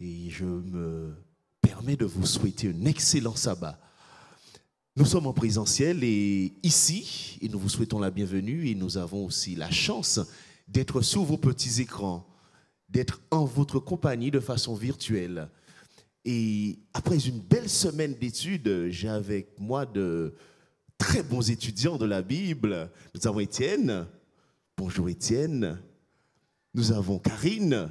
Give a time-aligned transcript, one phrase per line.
[0.00, 1.14] et je me
[1.60, 3.78] permets de vous souhaiter un excellent sabbat.
[4.96, 9.24] Nous sommes en présentiel et ici, et nous vous souhaitons la bienvenue et nous avons
[9.26, 10.20] aussi la chance
[10.66, 12.26] d'être sous vos petits écrans,
[12.88, 15.48] d'être en votre compagnie de façon virtuelle.
[16.24, 20.34] Et après une belle semaine d'études, j'ai avec moi de
[20.98, 22.90] très bons étudiants de la Bible.
[23.14, 24.06] Nous avons Étienne.
[24.76, 25.78] Bonjour Étienne.
[26.72, 27.88] Nous avons Karine.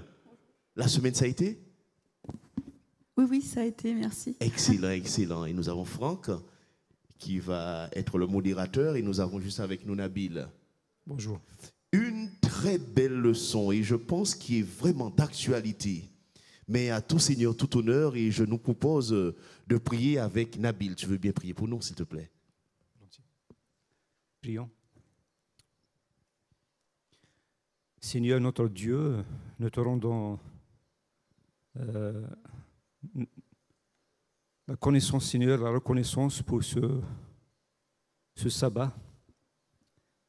[0.76, 1.60] La semaine, ça a été?
[3.16, 4.36] Oui, oui, ça a été, merci.
[4.40, 5.46] Excellent, excellent.
[5.46, 6.32] Et nous avons Franck
[7.20, 10.48] qui va être le modérateur et nous avons juste avec nous Nabil.
[11.06, 11.40] Bonjour.
[11.92, 16.10] Une très belle leçon et je pense qu'il est vraiment d'actualité.
[16.68, 20.96] Mais à tout Seigneur, tout honneur et je nous propose de prier avec Nabil.
[20.96, 22.32] Tu veux bien prier pour nous, s'il te plaît?
[24.42, 24.70] Prions.
[28.02, 29.24] Seigneur notre Dieu,
[29.60, 30.40] nous te rendons
[31.78, 32.28] euh,
[34.68, 37.02] la connaissance, Seigneur, la reconnaissance pour ce,
[38.36, 38.96] ce sabbat.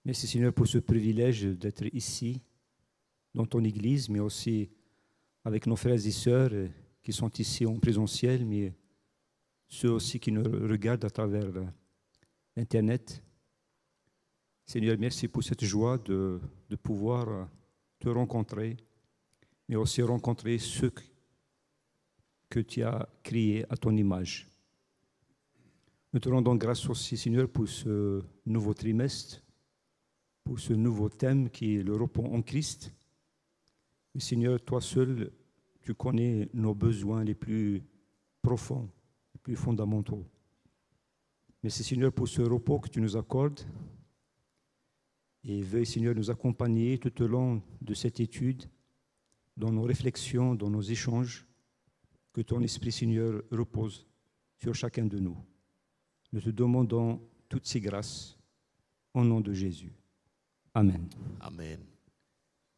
[0.05, 2.42] Merci, Seigneur, pour ce privilège d'être ici,
[3.34, 4.70] dans ton Église, mais aussi
[5.45, 6.50] avec nos frères et sœurs
[7.03, 8.72] qui sont ici en présentiel, mais
[9.69, 11.50] ceux aussi qui nous regardent à travers
[12.56, 13.22] Internet.
[14.67, 17.48] Seigneur, merci pour cette joie de, de pouvoir
[17.98, 18.77] te rencontrer,
[19.69, 20.92] mais aussi rencontrer ceux
[22.55, 24.47] que tu as créés à ton image.
[26.12, 29.42] Nous te rendons grâce aussi, Seigneur, pour ce nouveau trimestre,
[30.44, 32.94] pour ce nouveau thème qui est le repos en Christ.
[34.16, 35.32] Seigneur, toi seul,
[35.82, 37.82] tu connais nos besoins les plus
[38.41, 38.88] profonds,
[39.34, 40.25] les plus fondamentaux.
[41.60, 43.62] Merci, Seigneur, pour ce repos que tu nous accordes.
[45.42, 48.62] Et veuille, Seigneur, nous accompagner tout au long de cette étude,
[49.56, 51.44] dans nos réflexions, dans nos échanges,
[52.34, 54.05] que ton Esprit, Seigneur, repose
[54.59, 55.37] sur chacun de nous.
[56.33, 58.37] Nous te demandons toutes ces grâces
[59.15, 59.93] au nom de Jésus.
[60.75, 61.09] Amen.
[61.41, 61.78] Amen.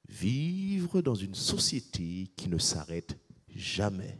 [0.06, 3.18] Vivre dans une société qui ne s'arrête
[3.48, 4.18] jamais.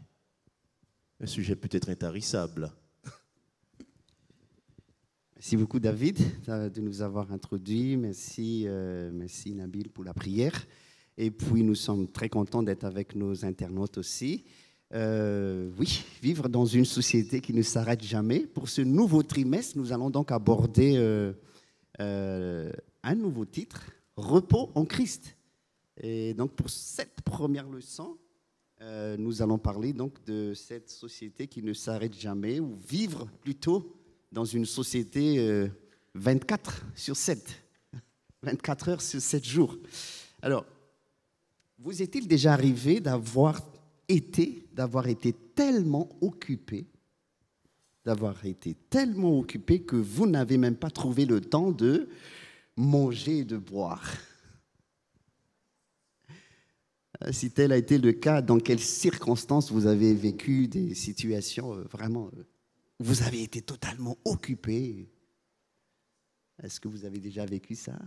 [1.19, 2.71] Un sujet peut-être intarissable.
[5.35, 6.17] Merci beaucoup David
[6.47, 7.95] de nous avoir introduits.
[7.95, 10.65] Merci, euh, merci Nabil pour la prière.
[11.15, 14.43] Et puis nous sommes très contents d'être avec nos internautes aussi.
[14.93, 18.39] Euh, oui, vivre dans une société qui ne s'arrête jamais.
[18.39, 21.33] Pour ce nouveau trimestre, nous allons donc aborder euh,
[21.99, 22.71] euh,
[23.03, 23.83] un nouveau titre,
[24.15, 25.35] Repos en Christ.
[25.99, 28.17] Et donc pour cette première leçon,
[29.17, 33.95] nous allons parler donc de cette société qui ne s'arrête jamais, ou vivre plutôt
[34.31, 35.67] dans une société
[36.13, 37.63] 24 sur 7,
[38.43, 39.75] 24 heures sur 7 jours.
[40.43, 40.63] Alors,
[41.79, 43.61] vous est-il déjà arrivé d'avoir
[44.07, 46.87] été, d'avoir été tellement occupé,
[48.05, 52.09] d'avoir été tellement occupé que vous n'avez même pas trouvé le temps de
[52.75, 54.13] manger et de boire.
[57.23, 61.73] Euh, si tel a été le cas, dans quelles circonstances vous avez vécu des situations
[61.73, 62.29] euh, vraiment...
[62.37, 62.43] Euh,
[62.99, 65.09] vous avez été totalement occupé?
[66.61, 67.99] Est-ce que vous avez déjà vécu ça?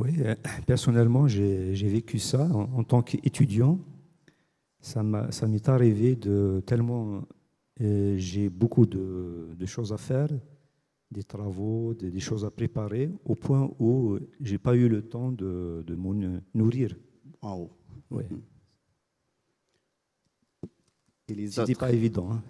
[0.00, 0.34] Oui, euh,
[0.66, 3.78] personnellement, j'ai vécu ça en, tant qu'étudiant.
[4.80, 7.22] Ça m'est arrivé de tellement.
[7.82, 10.28] Euh, j'ai beaucoup de, choses à faire,
[11.10, 15.84] des travaux, des, choses à préparer, au point où j'ai pas eu le temps de,
[15.86, 16.96] de me nourrir.
[17.42, 17.70] Wow.
[18.10, 18.26] Ouais.
[21.28, 22.42] Et les C'était pas évident, hein.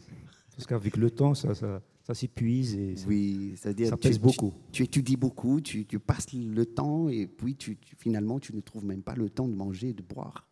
[0.52, 1.82] parce qu'avec le temps, ça, ça,
[2.14, 4.52] ça s'épuise et ça, oui, c'est-à-dire ça pèse tu, beaucoup.
[4.66, 8.60] Tu, tu, étudies beaucoup, tu, tu, passes le temps et puis tu, finalement tu ne
[8.60, 10.48] trouves même pas le temps de manger et de boire.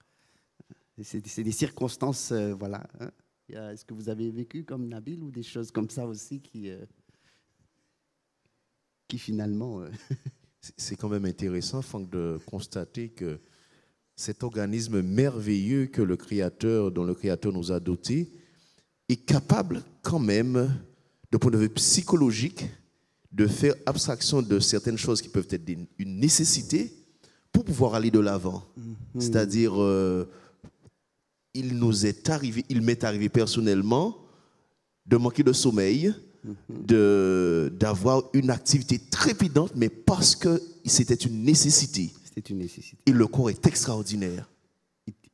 [1.03, 2.87] C'est des circonstances, euh, voilà.
[3.01, 3.11] Hein.
[3.49, 6.85] Est-ce que vous avez vécu comme Nabil ou des choses comme ça aussi qui, euh,
[9.09, 9.81] qui finalement...
[9.81, 9.91] Euh,
[10.77, 13.41] C'est quand même intéressant, Franck, de constater que
[14.17, 18.29] cet organisme merveilleux que le Créateur, dont le Créateur nous a dotés,
[19.09, 20.69] est capable quand même
[21.31, 22.67] de point de vue psychologique,
[23.33, 26.93] de faire abstraction de certaines choses qui peuvent être une nécessité
[27.53, 28.65] pour pouvoir aller de l'avant.
[28.79, 29.21] Mm-hmm.
[29.21, 30.25] C'est-à-dire, euh,
[31.55, 34.17] il nous est arrivé, il m'est arrivé personnellement
[35.07, 36.15] de manquer de sommeil,
[36.47, 36.87] mm-hmm.
[36.87, 42.13] de d'avoir une activité trépidante, mais parce que c'était une nécessité.
[42.25, 42.99] C'était une nécessité.
[43.07, 44.49] Et le corps est extraordinaire.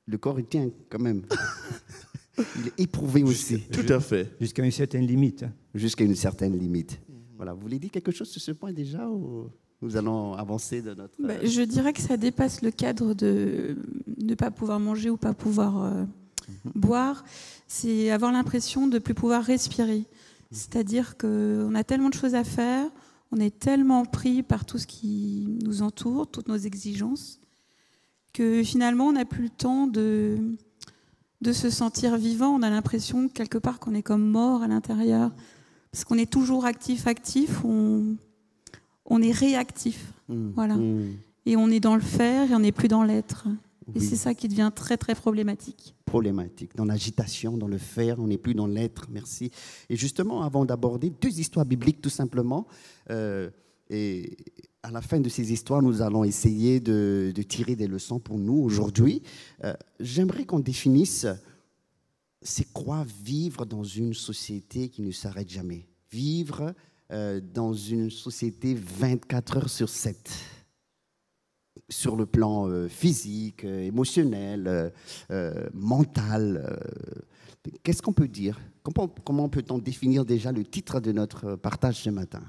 [0.07, 1.23] Le corps, il tient quand même.
[2.39, 3.61] il est éprouvé aussi.
[3.73, 4.35] Tout à fait.
[4.41, 5.45] Jusqu'à une certaine limite.
[5.75, 7.01] Jusqu'à une certaine limite.
[7.37, 7.53] Voilà.
[7.53, 9.51] Vous voulez dire quelque chose sur ce point déjà ou...
[9.83, 11.15] nous allons avancer de notre.
[11.21, 13.77] Bah, je dirais que ça dépasse le cadre de
[14.19, 16.05] ne pas pouvoir manger ou pas pouvoir euh,
[16.65, 16.73] mhm.
[16.75, 17.25] boire.
[17.67, 19.99] C'est avoir l'impression de plus pouvoir respirer.
[19.99, 20.05] Mhm.
[20.51, 22.89] C'est-à-dire qu'on a tellement de choses à faire,
[23.33, 27.41] on est tellement pris par tout ce qui nous entoure, toutes nos exigences,
[28.33, 30.39] que finalement on n'a plus le temps de,
[31.45, 32.49] de se sentir vivant.
[32.49, 35.31] On a l'impression quelque part qu'on est comme mort à l'intérieur.
[35.93, 38.17] Parce qu'on est toujours actif, actif, on,
[39.05, 40.13] on est réactif.
[40.29, 40.51] Mmh.
[40.55, 40.75] voilà.
[40.75, 41.13] Mmh.
[41.47, 43.47] Et on est dans le faire et on n'est plus dans l'être.
[43.95, 45.95] Et c'est ça qui devient très très problématique.
[46.07, 46.75] Problématique.
[46.75, 49.09] Dans l'agitation, dans le faire, on n'est plus dans l'être.
[49.11, 49.51] Merci.
[49.91, 52.67] Et justement, avant d'aborder deux histoires bibliques tout simplement,
[53.11, 53.51] euh,
[53.91, 54.37] et
[54.85, 58.59] à la fin de ces histoires, nous allons essayer de, tirer des leçons pour nous
[58.59, 59.23] aujourd'hui.
[59.65, 61.27] Euh, j'aimerais qu'on définisse
[62.43, 65.87] c'est quoi vivre dans une société qui ne s'arrête jamais?
[66.13, 66.75] Vivre
[67.11, 70.31] euh, dans une société 24 heures sur 7
[71.89, 74.93] sur le plan euh, physique, émotionnel,
[75.73, 76.79] mental.
[77.83, 78.61] Qu'est-ce qu'on peut dire?
[78.83, 82.43] Comment, comment peut-on définir déjà le titre de notre partage ce matin?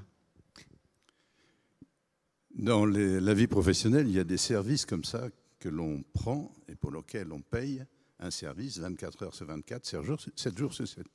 [2.55, 5.29] Dans la vie professionnelle, il y a des services comme ça
[5.59, 7.83] que l'on prend et pour lesquels on paye
[8.19, 11.05] un service 24 heures sur 24, 7 jours, 7 jours sur 7.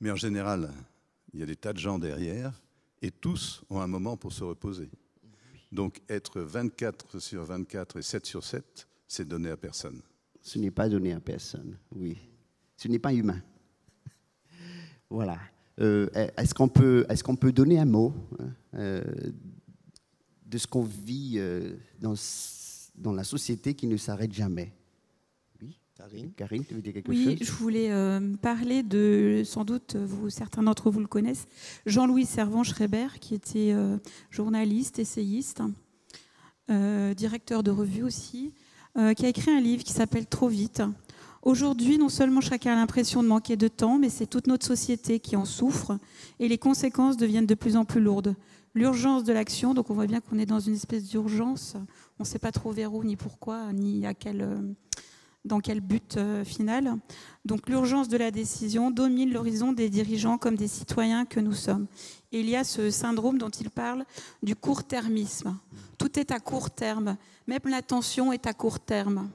[0.00, 0.70] Mais en général,
[1.32, 2.52] il y a des tas de gens derrière
[3.02, 4.88] et tous ont un moment pour se reposer.
[5.72, 10.00] Donc être 24 sur 24 et 7 sur 7, c'est donné à personne.
[10.40, 12.16] Ce n'est pas donné à personne, oui.
[12.76, 13.40] Ce n'est pas humain.
[15.10, 15.38] Voilà.
[15.78, 19.02] Euh, est-ce qu'on peut, est qu'on peut donner un mot hein, euh,
[20.46, 22.14] de ce qu'on vit euh, dans,
[22.96, 24.72] dans la société qui ne s'arrête jamais.
[25.60, 26.32] Oui, Karine.
[26.36, 27.26] Karine, tu veux dire quelque chose?
[27.26, 31.46] Oui, je voulais euh, parler de, sans doute, vous, certains d'entre vous le connaissent,
[31.84, 33.98] Jean-Louis Servan-Schreiber, qui était euh,
[34.30, 35.62] journaliste, essayiste,
[36.68, 38.52] directeur de revue aussi,
[39.14, 40.82] qui a écrit un livre qui s'appelle Trop vite.
[41.46, 45.20] Aujourd'hui, non seulement chacun a l'impression de manquer de temps, mais c'est toute notre société
[45.20, 45.96] qui en souffre
[46.40, 48.34] et les conséquences deviennent de plus en plus lourdes
[48.74, 49.72] l'urgence de l'action.
[49.72, 51.76] Donc on voit bien qu'on est dans une espèce d'urgence.
[52.18, 54.56] On ne sait pas trop vers où, ni pourquoi, ni euh,
[55.44, 56.96] dans quel but euh, final.
[57.44, 61.86] Donc l'urgence de la décision domine l'horizon des dirigeants comme des citoyens que nous sommes.
[62.32, 64.04] Il y a ce syndrome dont il parle
[64.42, 65.56] du court-termisme.
[65.96, 67.16] Tout est à court terme.
[67.46, 69.30] Même l'attention est à court terme.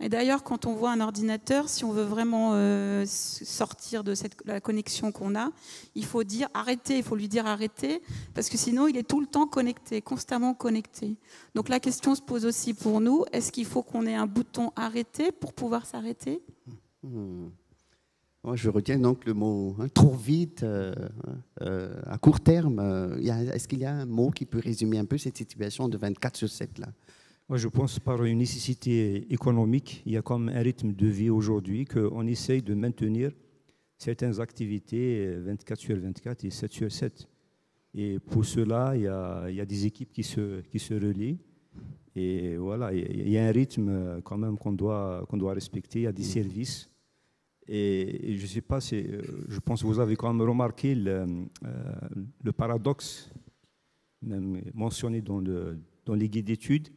[0.00, 4.36] Et d'ailleurs, quand on voit un ordinateur, si on veut vraiment euh, sortir de cette,
[4.44, 5.50] la connexion qu'on a,
[5.94, 8.02] il faut dire arrêtez, il faut lui dire arrêtez,
[8.34, 11.16] parce que sinon il est tout le temps connecté, constamment connecté.
[11.54, 14.70] Donc la question se pose aussi pour nous, est-ce qu'il faut qu'on ait un bouton
[14.76, 16.42] arrêter pour pouvoir s'arrêter?
[17.02, 20.94] Moi, je retiens donc le mot hein, trop vite, euh,
[21.62, 22.78] euh, à court terme.
[23.18, 26.36] Est-ce qu'il y a un mot qui peut résumer un peu cette situation de 24
[26.36, 26.86] sur 7 là?
[27.48, 31.30] Moi, je pense par une nécessité économique, il y a comme un rythme de vie
[31.30, 33.30] aujourd'hui qu'on essaye de maintenir
[33.96, 37.28] certaines activités 24 sur 24 et 7 sur 7.
[37.94, 40.94] Et pour cela, il y a, il y a des équipes qui se, qui se
[40.94, 41.38] relient.
[42.16, 46.00] Et voilà, il y a un rythme quand même qu'on doit, qu'on doit respecter.
[46.00, 46.24] Il y a des mmh.
[46.24, 46.90] services.
[47.68, 51.26] Et, je ne sais pas, je pense que vous avez quand même remarqué le,
[51.64, 51.94] euh,
[52.42, 53.30] le paradoxe
[54.22, 56.88] même mentionné dans, le, dans les guides d'études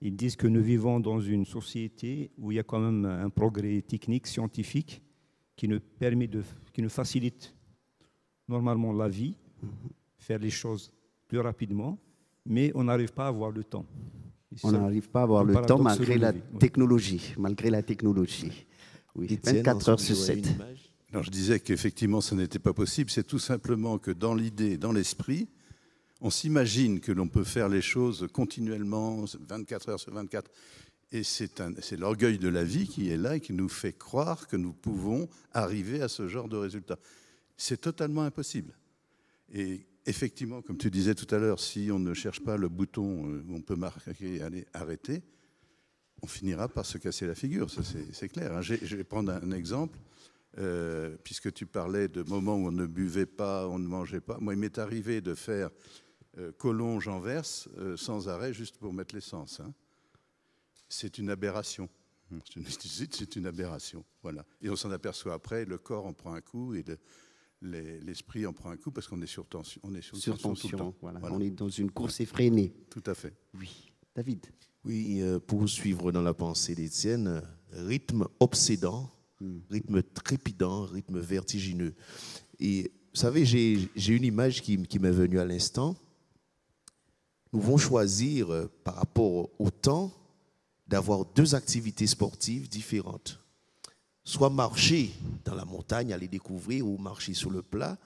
[0.00, 3.30] ils disent que nous vivons dans une société où il y a quand même un
[3.30, 5.02] progrès technique, scientifique,
[5.56, 7.54] qui nous permet de, qui nous facilite
[8.46, 9.34] normalement la vie,
[10.16, 10.92] faire les choses
[11.26, 11.98] plus rapidement,
[12.46, 13.84] mais on n'arrive pas à avoir le temps.
[14.62, 18.66] On n'arrive pas à avoir le temps malgré la technologie, malgré la technologie.
[19.14, 20.48] Oui, 24 heures sur 7.
[21.12, 23.10] Non, je disais qu'effectivement, ce n'était pas possible.
[23.10, 25.48] C'est tout simplement que dans l'idée, dans l'esprit,
[26.20, 30.50] on s'imagine que l'on peut faire les choses continuellement, 24 heures sur 24.
[31.10, 34.56] Et c'est l'orgueil de la vie qui est là et qui nous fait croire que
[34.56, 36.98] nous pouvons arriver à ce genre de résultat.
[37.56, 38.74] C'est totalement impossible.
[39.52, 43.24] Et effectivement, comme tu disais tout à l'heure, si on ne cherche pas le bouton
[43.24, 45.22] où on peut marquer aller arrêter,
[46.20, 47.82] on finira par se casser la figure, ça
[48.12, 48.54] c'est clair.
[48.54, 48.60] Hein.
[48.60, 49.98] Je vais prendre un exemple.
[50.56, 54.38] Euh, puisque tu parlais de moments où on ne buvait pas, on ne mangeait pas.
[54.40, 55.70] Moi, il m'est arrivé de faire
[56.38, 59.60] euh, Collonges en verse euh, sans arrêt juste pour mettre l'essence.
[59.60, 59.72] Hein.
[60.88, 61.88] C'est une aberration.
[62.50, 64.04] C'est une aberration.
[64.22, 64.44] Voilà.
[64.60, 66.84] Et on s'en aperçoit après, le corps en prend un coup et
[67.62, 69.80] l'esprit en prend un coup parce qu'on est sur tension.
[69.82, 72.74] On est sur, tension, On est dans une course effrénée.
[72.90, 73.34] Tout à fait.
[73.58, 73.92] Oui.
[74.14, 74.46] David
[74.84, 77.42] Oui, euh, pour suivre dans la pensée d'Étienne,
[77.72, 79.58] rythme obsédant, hmm.
[79.70, 81.94] rythme trépidant, rythme vertigineux.
[82.60, 85.96] Et vous savez, j'ai une image qui, qui m'est venue à l'instant
[87.52, 90.12] nous vont choisir, euh, par rapport au temps,
[90.86, 93.38] d'avoir deux activités sportives différentes.
[94.24, 95.10] Soit marcher
[95.44, 97.96] dans la montagne, aller découvrir, ou marcher sur le plat,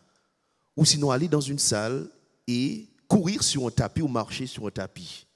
[0.77, 2.09] ou sinon aller dans une salle
[2.47, 5.27] et courir sur un tapis ou marcher sur un tapis.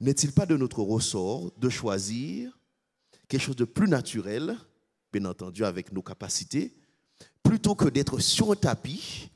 [0.00, 2.58] N'est-il pas de notre ressort de choisir
[3.28, 4.56] quelque chose de plus naturel,
[5.12, 6.76] bien entendu avec nos capacités,
[7.42, 9.30] plutôt que d'être sur un tapis,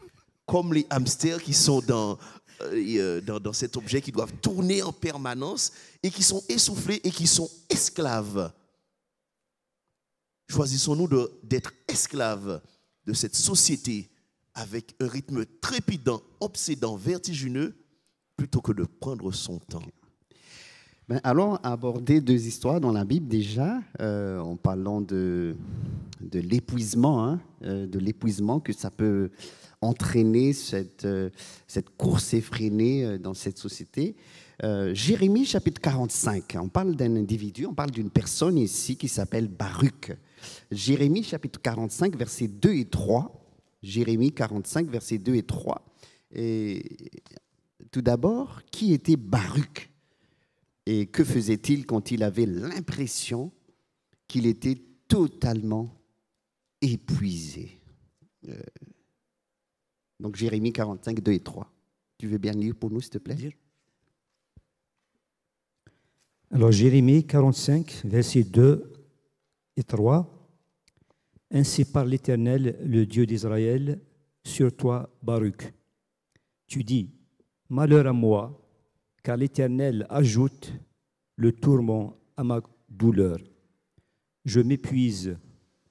[0.47, 2.19] comme les hamsters qui sont dans,
[2.63, 7.11] euh, dans, dans, cet objet, qui doivent tourner en permanence et qui sont essoufflés et
[7.11, 8.53] qui sont esclaves.
[10.49, 11.09] Choisissons-nous
[11.43, 12.61] d'être esclaves
[13.07, 14.11] de cette société
[14.55, 17.75] avec un rythme trépidant, obsédant, vertigineux,
[18.37, 19.83] plutôt que de prendre son temps.
[21.09, 25.57] Ben, allons aborder deux histoires dans la Bible déjà, euh, en parlant de,
[26.21, 29.31] de l'épuisement, hein, euh, de l'épuisement que ça peut
[29.81, 31.31] entraîner cette, euh,
[31.67, 34.17] cette course effrénée dans cette société.
[34.93, 40.13] Jérémie chapitre 45, on parle d'un individu, on parle d'une personne ici qui s'appelle Baruch.
[40.71, 43.41] Jérémie chapitre 45, versets 2 et 3.
[43.83, 45.83] Jérémie 45, versets 2 et 3.
[46.33, 46.85] Et
[47.91, 49.91] tout d'abord, qui était Baruch?
[50.87, 53.53] Et que faisait-il quand il avait l'impression
[54.29, 55.95] qu'il était totalement
[56.81, 57.81] épuisé?
[58.49, 58.55] Euh,
[60.21, 61.73] Donc Jérémie 45, 2 et 3.
[62.19, 63.57] Tu veux bien lire pour nous, s'il te plaît?
[66.51, 68.93] Alors Jérémie 45, versets 2
[69.77, 70.29] et 3.
[71.53, 74.01] Ainsi parle l'Éternel, le Dieu d'Israël,
[74.45, 75.73] sur toi, Baruch.
[76.67, 77.11] Tu dis,
[77.71, 78.61] Malheur à moi,
[79.23, 80.73] car l'Éternel ajoute
[81.37, 83.39] le tourment à ma douleur.
[84.45, 85.37] Je m'épuise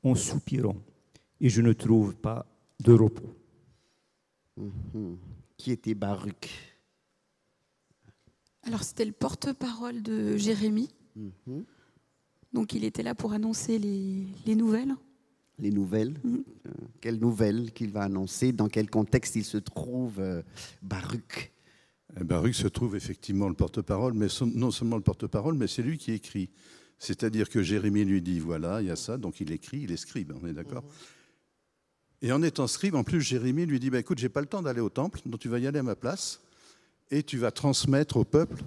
[0.03, 0.77] en soupirant
[1.41, 2.45] et je ne trouve pas
[2.79, 3.38] de repos.
[4.59, 5.17] Mhm.
[5.57, 6.49] Qui était Baruch
[8.63, 10.89] Alors c'était le porte-parole de Jérémie.
[11.15, 11.65] Mhm.
[12.53, 14.95] Donc il était là pour annoncer les, nouvelles.
[15.59, 16.43] Les nouvelles mhm.
[16.67, 20.41] euh, Quelles nouvelles qu'il va annoncer Dans quel contexte il se trouve, euh,
[20.81, 21.51] Baruch
[22.19, 25.99] eh Baruch se trouve effectivement le porte-parole, mais non seulement le porte-parole, mais c'est lui
[25.99, 26.49] qui écrit.
[26.97, 29.97] C'est-à-dire que Jérémie lui dit voilà, il y a ça, donc il écrit, il est
[29.97, 30.83] scribe, on est d'accord.
[32.21, 34.61] Et en étant scribe, en plus, Jérémie lui dit bah, écoute, j'ai pas le temps
[34.61, 36.41] d'aller au temple, donc tu vas y aller à ma place,
[37.11, 38.63] et tu vas transmettre au peuple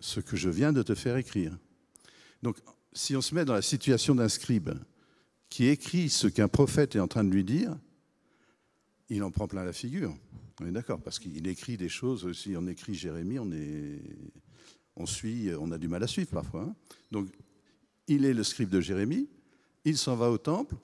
[0.00, 1.56] ce que je viens de te faire écrire.
[2.42, 2.56] Donc,
[2.92, 4.70] si on se met dans la situation d'un scribe
[5.48, 7.76] qui écrit ce qu'un prophète est en train de lui dire,
[9.08, 10.14] il en prend plein la figure.
[10.60, 14.00] On est d'accord, parce qu'il écrit des choses, si on écrit Jérémie, on, est,
[14.96, 16.62] on, suit, on a du mal à suivre parfois.
[16.62, 16.74] Hein.
[17.10, 17.28] Donc,
[18.08, 19.28] il est le scribe de Jérémie,
[19.84, 20.74] il s'en va au temple,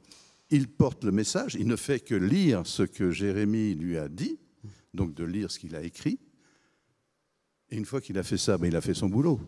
[0.53, 4.39] il porte le message, il ne fait que lire ce que Jérémie lui a dit,
[4.93, 6.19] donc de lire ce qu'il a écrit.
[7.71, 9.41] Et une fois qu'il a fait ça, ben, il a fait son boulot.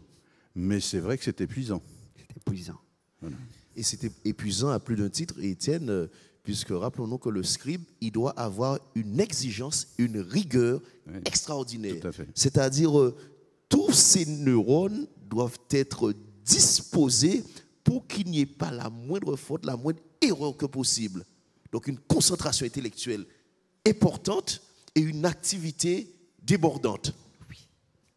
[0.54, 1.82] Mais c'est vrai que c'est épuisant.
[2.16, 2.80] C'est épuisant.
[3.76, 5.34] Et c'était épuisant à plus d'un titre.
[5.40, 6.06] Et Étienne, euh,
[6.42, 10.80] puisque rappelons-nous que le scribe, il doit avoir une exigence, une rigueur
[11.26, 12.02] extraordinaire.
[12.34, 13.14] C'est-à-dire, euh,
[13.68, 17.44] tous ces neurones doivent être disposés
[17.82, 21.24] pour qu'il n'y ait pas la moindre faute, la moindre erreur que possible.
[21.72, 23.24] Donc une concentration intellectuelle
[23.86, 24.62] importante
[24.94, 27.12] et une activité débordante.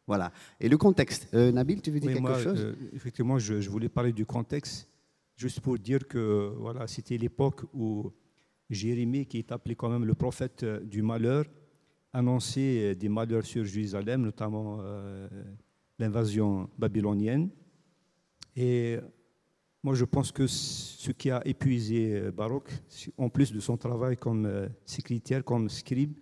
[0.05, 0.31] Voilà.
[0.59, 1.27] Et le contexte.
[1.33, 2.59] Euh, Nabil, tu veux dire quelque chose?
[2.61, 4.87] euh, Effectivement, je, je, voulais parler du contexte.
[5.35, 8.11] Juste pour dire que voilà, c'était l'époque où
[8.69, 11.45] Jérémie, qui est appelé quand même le prophète euh, du malheur,
[12.13, 15.27] annonçait euh, des malheurs sur Jérusalem, notamment euh,
[15.99, 17.49] l'invasion babylonienne.
[18.55, 18.97] Et
[19.83, 22.69] moi, je pense que ce qui a épuisé Baruch,
[23.17, 26.17] en plus de son travail comme secrétaire, comme scribe,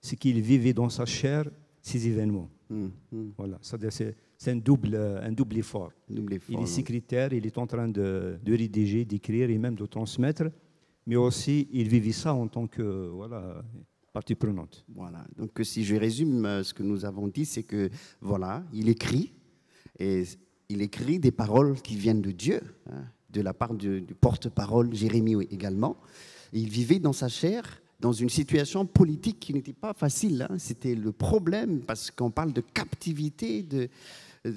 [0.00, 1.44] c'est qu'il vivait dans sa chair
[1.82, 2.50] ces événements.
[2.68, 3.32] Hum, hum.
[3.36, 5.92] Voilà, c'est un double, un double effort.
[6.08, 10.50] il est secrétaire, il est en train de, rédiger, d'écrire et même de transmettre,
[11.06, 13.62] mais aussi il vivait ça en tant que voilà,
[14.12, 14.84] partie prenante.
[14.94, 15.24] Voilà.
[15.36, 17.88] Donc si je résume euh, ce que nous avons dit, c'est que
[18.20, 19.32] voilà, il écrit
[19.98, 20.24] et
[20.68, 25.36] il écrit des paroles qui viennent de Dieu, hein, de la part du, porte-parole Jérémie
[25.50, 25.96] également.
[26.52, 30.46] il vivait dans sa chair dans une situation politique qui n'était pas facile.
[30.48, 30.56] Hein.
[30.58, 33.88] C'était le problème parce qu'on parle de captivité, de,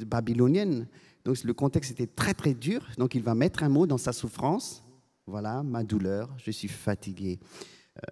[0.05, 0.87] babylonienne.
[1.25, 2.85] Donc le contexte était très très dur.
[2.97, 4.83] Donc il va mettre un mot dans sa souffrance.
[5.25, 7.39] Voilà, ma douleur, je suis fatigué.
[7.97, 8.07] Euh,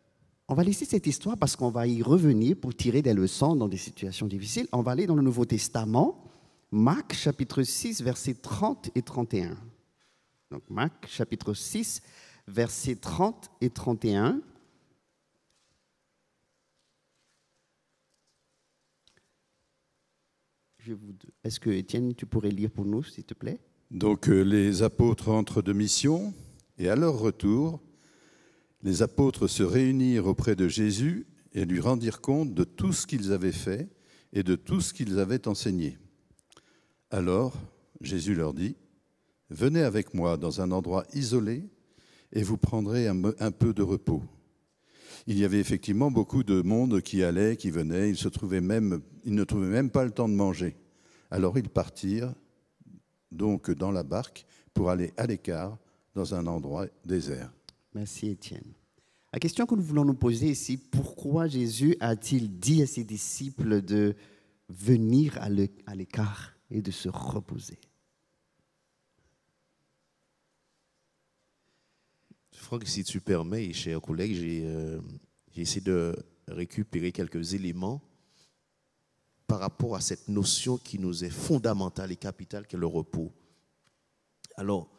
[0.47, 3.67] on va laisser cette histoire parce qu'on va y revenir pour tirer des leçons dans
[3.67, 4.67] des situations difficiles.
[4.71, 6.23] On va aller dans le Nouveau Testament,
[6.71, 9.57] Marc chapitre 6, versets 30 et 31.
[10.51, 12.01] Donc Marc chapitre 6,
[12.47, 14.41] versets 30 et 31.
[21.43, 23.59] Est-ce que Étienne, tu pourrais lire pour nous, s'il te plaît?
[23.91, 26.33] Donc euh, les apôtres entrent de mission
[26.77, 27.81] et à leur retour,
[28.83, 33.31] les apôtres se réunirent auprès de Jésus et lui rendirent compte de tout ce qu'ils
[33.31, 33.89] avaient fait
[34.33, 35.97] et de tout ce qu'ils avaient enseigné.
[37.09, 37.53] Alors
[38.01, 38.75] Jésus leur dit,
[39.49, 41.63] Venez avec moi dans un endroit isolé
[42.33, 44.21] et vous prendrez un, peu de repos.
[45.25, 49.01] Il y avait effectivement beaucoup de monde qui allait, qui venait, ils, se trouvaient même,
[49.23, 50.75] ils ne trouvaient même pas le temps de manger.
[51.31, 52.33] Alors ils partirent
[53.31, 55.77] donc dans la barque pour aller à l'écart
[56.13, 57.51] dans un endroit désert.
[57.93, 58.73] Merci Étienne.
[59.31, 63.81] La question que nous voulons nous poser ici, pourquoi Jésus a-t-il dit à ses disciples
[63.81, 64.15] de
[64.69, 66.56] venir à l'écart?
[66.69, 67.79] Et de se reposer
[72.67, 74.99] Franck, si tu permets, chers collègues, euh,
[75.53, 76.13] j'ai essayé de
[76.49, 78.01] récupérer quelques éléments
[79.45, 83.31] par rapport à cette notion qui nous est fondamentale et capitale, qui est le repos.
[84.57, 84.89] Alors,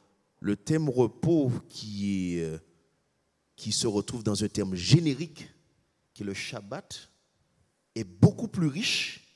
[0.41, 2.59] le thème repos euh,
[3.57, 5.51] qui se retrouve dans un terme générique,
[6.15, 7.11] qui est le Shabbat,
[7.95, 9.29] est beaucoup plus riche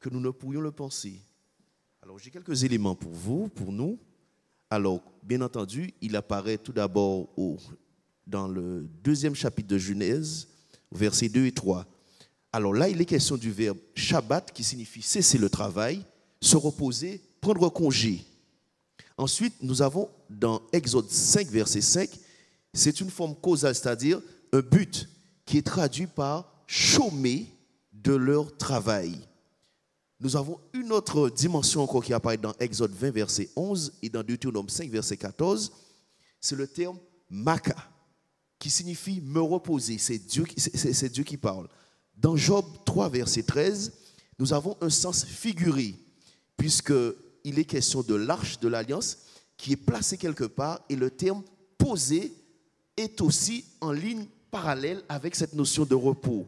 [0.00, 1.20] que nous ne pourrions le penser.
[2.06, 3.98] Alors, j'ai quelques éléments pour vous, pour nous.
[4.70, 7.28] Alors, bien entendu, il apparaît tout d'abord
[8.24, 10.46] dans le deuxième chapitre de Genèse,
[10.92, 11.84] versets 2 et 3.
[12.52, 16.04] Alors là, il est question du verbe Shabbat qui signifie cesser le travail,
[16.40, 18.24] se reposer, prendre congé.
[19.18, 22.08] Ensuite, nous avons dans Exode 5, verset 5,
[22.72, 24.22] c'est une forme causale, c'est-à-dire
[24.52, 25.08] un but
[25.44, 27.48] qui est traduit par chômer
[27.92, 29.18] de leur travail.
[30.18, 34.22] Nous avons une autre dimension encore qui apparaît dans Exode 20, verset 11 et dans
[34.22, 35.72] Deutéronome 5, verset 14.
[36.40, 36.98] C'est le terme
[37.28, 37.76] maka,
[38.58, 39.98] qui signifie me reposer.
[39.98, 41.68] C'est Dieu, c'est Dieu qui parle.
[42.16, 43.92] Dans Job 3, verset 13,
[44.38, 45.94] nous avons un sens figuré,
[46.56, 49.18] puisqu'il est question de l'arche de l'alliance
[49.58, 51.42] qui est placée quelque part et le terme
[51.76, 52.32] posé
[52.96, 56.46] est aussi en ligne parallèle avec cette notion de repos.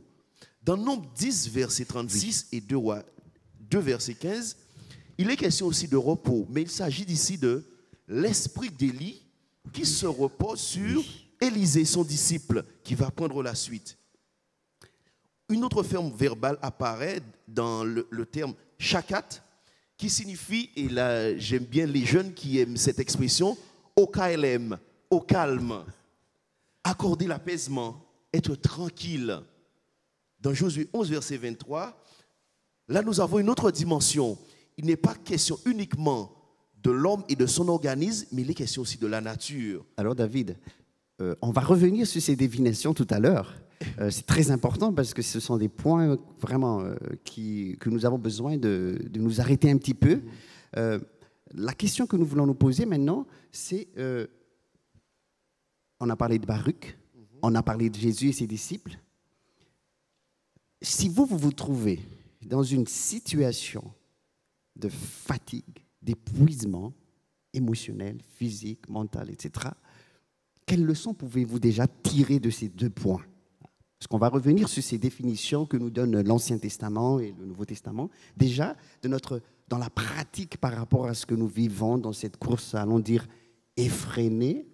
[0.62, 3.04] Dans Nombre 10, verset 36 et 2 rois
[3.70, 4.56] 2, verset 15,
[5.18, 7.64] il est question aussi de repos, mais il s'agit ici de
[8.06, 9.22] l'esprit d'Élie
[9.72, 11.02] qui se repose sur
[11.40, 13.96] Élisée, son disciple, qui va prendre la suite.
[15.48, 19.42] Une autre forme verbale apparaît dans le, terme chakat,
[19.96, 23.56] qui signifie, et là j'aime bien les jeunes qui aiment cette expression,
[23.96, 24.78] au KLM,
[25.10, 25.84] au calme,
[26.84, 29.40] accorder l'apaisement, être tranquille.
[30.40, 32.00] Dans Josué 11, verset 23,
[32.88, 34.38] Là, nous avons une autre dimension.
[34.78, 36.32] Il n'est pas question uniquement
[36.82, 39.84] de l'homme et de son organisme, mais il est question aussi de la nature.
[39.96, 40.56] Alors, David,
[41.20, 43.54] euh, on va revenir sur ces définitions tout à l'heure.
[44.00, 48.06] Euh, c'est très important parce que ce sont des points vraiment euh, qui, que nous
[48.06, 50.20] avons besoin de, de, nous arrêter un petit peu.
[50.74, 53.88] la question que nous voulons nous poser maintenant, c'est
[56.00, 56.96] on a parlé de Baruch,
[57.42, 58.98] on a parlé de Jésus et ses disciples.
[60.82, 62.00] Si vous, vous vous trouvez
[62.48, 63.84] dans une situation
[64.76, 66.92] de fatigue, d'épuisement
[67.52, 69.68] émotionnel, physique, mental, etc.,
[70.66, 73.22] quelles leçons pouvez-vous déjà tirer de ces deux points?
[73.98, 77.64] Parce qu'on va revenir sur ces définitions que nous donne l'Ancien Testament et le Nouveau
[77.64, 78.10] Testament.
[78.36, 82.36] Déjà, de notre, dans la pratique par rapport à ce que nous vivons dans cette
[82.36, 83.26] course, allons dire,
[83.78, 84.68] effrénée,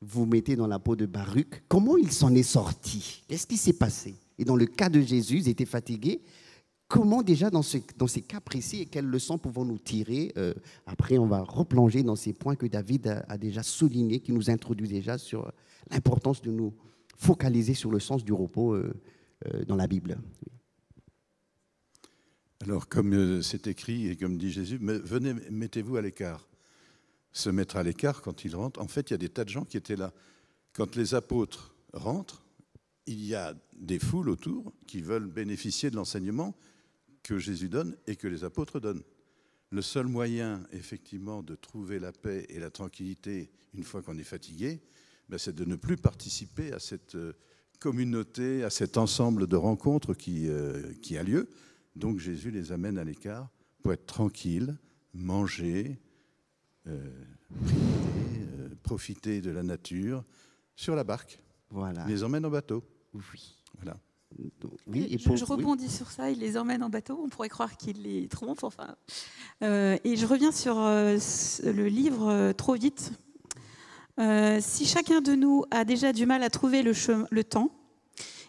[0.00, 1.62] vous mettez dans la peau de Baruch.
[1.68, 3.22] Comment il s'en est sorti?
[3.28, 4.16] Qu'est-ce qui s'est passé?
[4.36, 6.20] Et dans le cas de Jésus, il était fatigué,
[6.88, 10.54] Comment déjà dans, ces cas précis et quelles leçons pouvons-nous tirer euh,
[10.86, 14.88] Après, on va replonger dans ces points que David a, déjà soulignés, qui nous introduit
[14.88, 15.50] déjà sur
[15.90, 16.74] l'importance de nous
[17.16, 18.92] focaliser sur le sens du repos euh,
[19.46, 20.18] euh, dans la Bible.
[22.62, 26.48] Alors, comme c'est écrit et comme dit Jésus, venez, mettez-vous à l'écart.
[27.32, 28.80] Se mettre à l'écart quand il rentre.
[28.80, 30.12] En fait, il y a des tas de gens qui étaient là.
[30.72, 32.44] Quand les apôtres rentrent,
[33.06, 36.54] il y a des foules autour qui veulent bénéficier de l'enseignement
[37.24, 39.02] que Jésus donne et que les apôtres donnent.
[39.70, 44.22] Le seul moyen, effectivement, de trouver la paix et la tranquillité une fois qu'on est
[44.22, 44.80] fatigué,
[45.28, 47.32] ben, c'est de ne plus participer à cette euh,
[47.80, 51.48] communauté, à cet ensemble de rencontres qui, euh, qui a lieu.
[51.96, 53.48] Donc Jésus les amène à l'écart
[53.82, 54.76] pour être tranquille,
[55.12, 55.98] manger,
[56.86, 57.10] euh,
[58.82, 60.24] profiter de la nature
[60.76, 61.40] sur la barque.
[61.70, 62.06] Voilà.
[62.06, 62.84] les emmène en bateau.
[63.12, 63.56] Oui.
[63.78, 63.98] Voilà.
[64.86, 68.02] Oui, et je, rebondis sur ça, il les emmène en bateau, on pourrait croire qu'il
[68.02, 68.64] les trompe.
[68.64, 68.96] Enfin,
[69.62, 71.18] euh, et je reviens sur euh,
[71.64, 73.12] le livre euh, Trop vite.
[74.18, 76.92] si chacun de nous a déjà du mal à trouver le,
[77.30, 77.70] le temps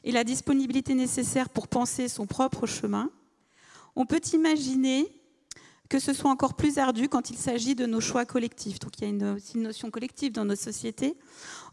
[0.04, 3.10] et la disponibilité nécessaire pour penser son propre chemin,
[3.96, 5.08] on peut imaginer
[5.90, 8.80] que ce soit encore plus ardu quand il s'agit de nos choix collectifs.
[8.80, 11.16] Donc il y a une, aussi une notion collective dans nos sociétés.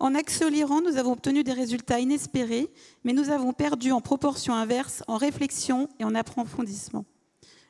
[0.00, 2.70] En accélérant, nous avons obtenu des résultats inespérés,
[3.04, 7.04] mais nous avons perdu en proportion inverse en réflexion et en approfondissement.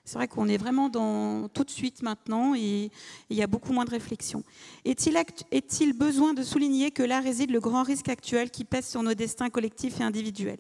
[0.05, 2.91] C'est vrai qu'on est vraiment dans tout de suite maintenant et
[3.31, 4.43] il y a beaucoup moins de réflexion.
[4.85, 9.15] Est-il besoin de souligner que là réside le grand risque actuel qui pèse sur nos
[9.15, 10.59] destins collectifs et individuels?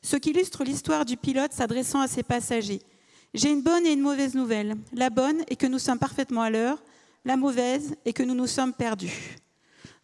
[0.00, 2.80] Ce qui illustre l'histoire du pilote s'adressant à ses passagers.
[3.34, 4.74] J'ai une bonne et une mauvaise nouvelle.
[4.92, 6.82] La bonne est que nous sommes parfaitement à l'heure.
[7.24, 9.36] La mauvaise est que nous nous sommes perdus.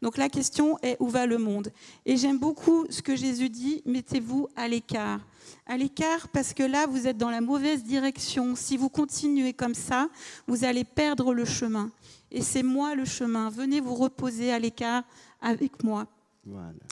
[0.03, 1.73] Donc la question est où va le monde
[2.05, 5.21] Et j'aime beaucoup ce que Jésus dit, mettez-vous à l'écart.
[5.67, 8.55] À l'écart parce que là, vous êtes dans la mauvaise direction.
[8.55, 10.09] Si vous continuez comme ça,
[10.47, 11.91] vous allez perdre le chemin.
[12.31, 13.49] Et c'est moi le chemin.
[13.49, 15.05] Venez vous reposer à l'écart
[15.41, 16.07] avec moi.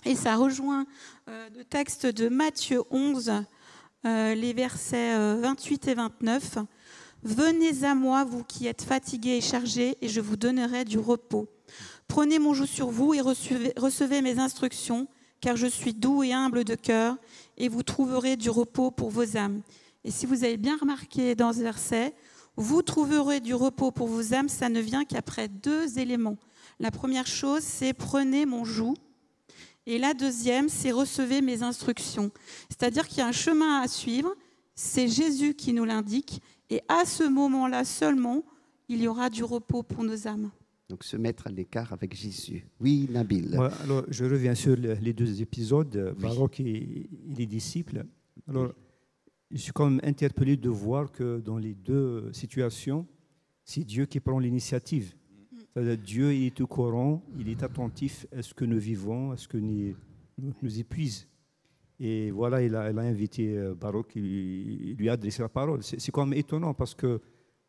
[0.07, 0.87] Et ça rejoint
[1.29, 3.45] euh, le texte de Matthieu 11,
[4.05, 6.59] euh, les versets 28 euh, et 29.
[7.23, 11.49] Venez à moi, vous qui êtes fatigués et chargés, et je vous donnerai du repos.
[12.09, 15.07] Prenez mon joug sur vous et recevez, recevez mes instructions,
[15.41, 17.17] car je suis doux et humble de cœur,
[17.57, 19.63] et vous trouverez du repos pour vos âmes.
[20.05, 22.13] Et si vous avez bien remarqué dans ce verset,
[22.57, 26.37] vous trouverez du repos pour vos âmes, ça ne vient qu'après deux éléments.
[26.81, 28.95] La première chose, c'est prenez mon joug
[29.87, 32.31] et la deuxième, c'est recevez mes instructions.
[32.69, 34.35] C'est-à-dire qu'il y a un chemin à suivre,
[34.75, 36.41] c'est Jésus qui nous l'indique,
[36.71, 38.45] et à ce moment-là seulement,
[38.89, 40.51] il y aura du repos pour nos âmes.
[40.89, 42.67] Donc se mettre à l'écart avec Jésus.
[42.81, 43.59] Oui, Nabil.
[43.83, 48.05] alors, je reviens sur les deux épisodes, Baroque et, les disciples.
[48.47, 48.73] Alors,
[49.51, 53.07] je suis quand même interpellé de voir que dans les deux situations,
[53.65, 55.15] c'est Dieu qui prend l'initiative.
[55.77, 59.57] Dieu est au courant, il est attentif à ce que nous vivons, à ce que
[59.57, 59.95] nous,
[60.39, 61.27] nous épuise.
[61.99, 65.83] Et voilà, il a, invité euh, Baruch, il, lui a adressé la parole.
[65.83, 67.21] C'est quand même étonnant parce que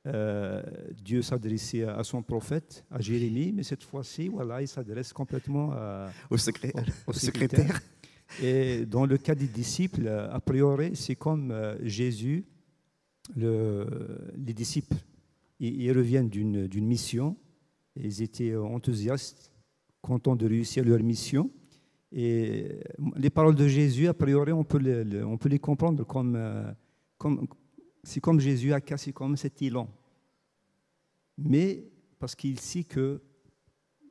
[0.08, 0.62] euh,
[1.04, 5.74] Dieu s'adressait à son prophète, à Jérémie, mais cette fois-ci, voilà, il s'adresse complètement
[6.30, 7.80] au, secrétaire.
[8.42, 12.46] Et dans le cas des disciples, a priori, c'est comme euh, Jésus,
[13.36, 13.88] le,
[14.36, 14.98] les disciples,
[15.60, 17.38] ils reviennent d'une mission
[17.96, 19.52] ils étaient euh, enthousiastes,
[20.02, 21.50] contents de réussir leur mission.
[22.12, 26.72] Et euh, les paroles de Jésus, a priori, on peut les, comprendre comme, euh,
[27.18, 27.48] comme
[28.04, 29.90] c'est comme Jésus a cassé comme cet élan.
[31.38, 31.84] Mais
[32.20, 33.20] parce qu'il sait qu'il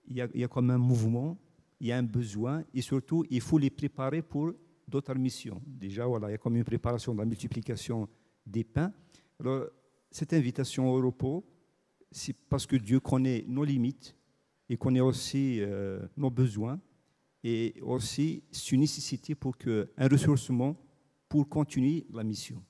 [0.09, 1.39] y, y a comme un mouvement,
[1.81, 4.53] il y a un besoin, et surtout, il faut les préparer pour
[4.87, 5.61] d'autres missions.
[5.67, 8.09] Déjà, voilà, il y a comme une préparation de la multiplication
[8.47, 8.93] des pains.
[9.41, 9.67] Alors,
[10.11, 11.45] cette invitation au repos,
[12.13, 14.15] c'est parce que Dieu connaît nos limites
[14.69, 16.81] et connaît aussi euh, nos besoins
[17.45, 20.77] et aussi une nécessité pour que, un ressourcement
[21.29, 22.63] pour continuer la mission.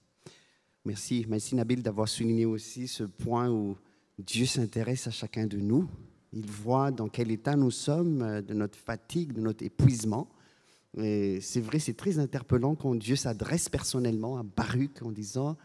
[0.85, 1.26] Merci.
[1.28, 3.76] Merci Nabil d'avoir souligné aussi ce point où
[4.18, 5.88] Dieu s'intéresse à chacun de nous.
[6.33, 10.28] Il voit dans quel état nous sommes, euh, de notre fatigue, de notre épuisement.
[10.96, 15.57] Et c'est vrai, c'est très interpellant quand Dieu s'adresse personnellement à Baruch en disant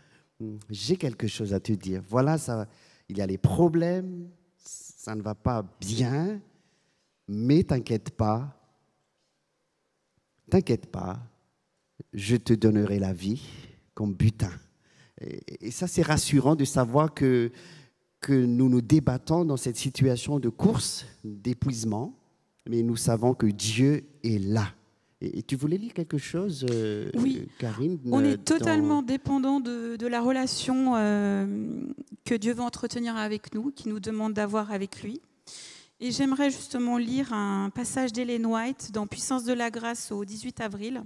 [0.41, 2.03] hum, J'ai quelque chose à te dire.
[2.09, 2.67] Voilà, ça,
[3.09, 6.41] il y a les problèmes, ça ne va pas bien,
[7.27, 8.57] mais t'inquiète pas,
[10.49, 11.19] t'inquiète pas,
[12.13, 13.41] je te donnerai la vie
[13.93, 14.51] comme butin.
[15.19, 17.51] Et, ça, c'est rassurant de savoir que,
[18.19, 22.17] que nous nous débattons dans cette situation de course, d'épuisement,
[22.69, 24.73] mais nous savons que Dieu est là.
[25.21, 27.47] Et, tu voulais lire quelque chose, euh, oui.
[27.57, 31.81] Karine On est totalement dépendant de, la relation euh,
[32.23, 35.21] que Dieu veut entretenir avec nous, qui nous demande d'avoir avec lui.
[35.99, 40.61] Et j'aimerais justement lire un passage d'Hélène White dans Puissance de la grâce au 18
[40.61, 41.03] avril.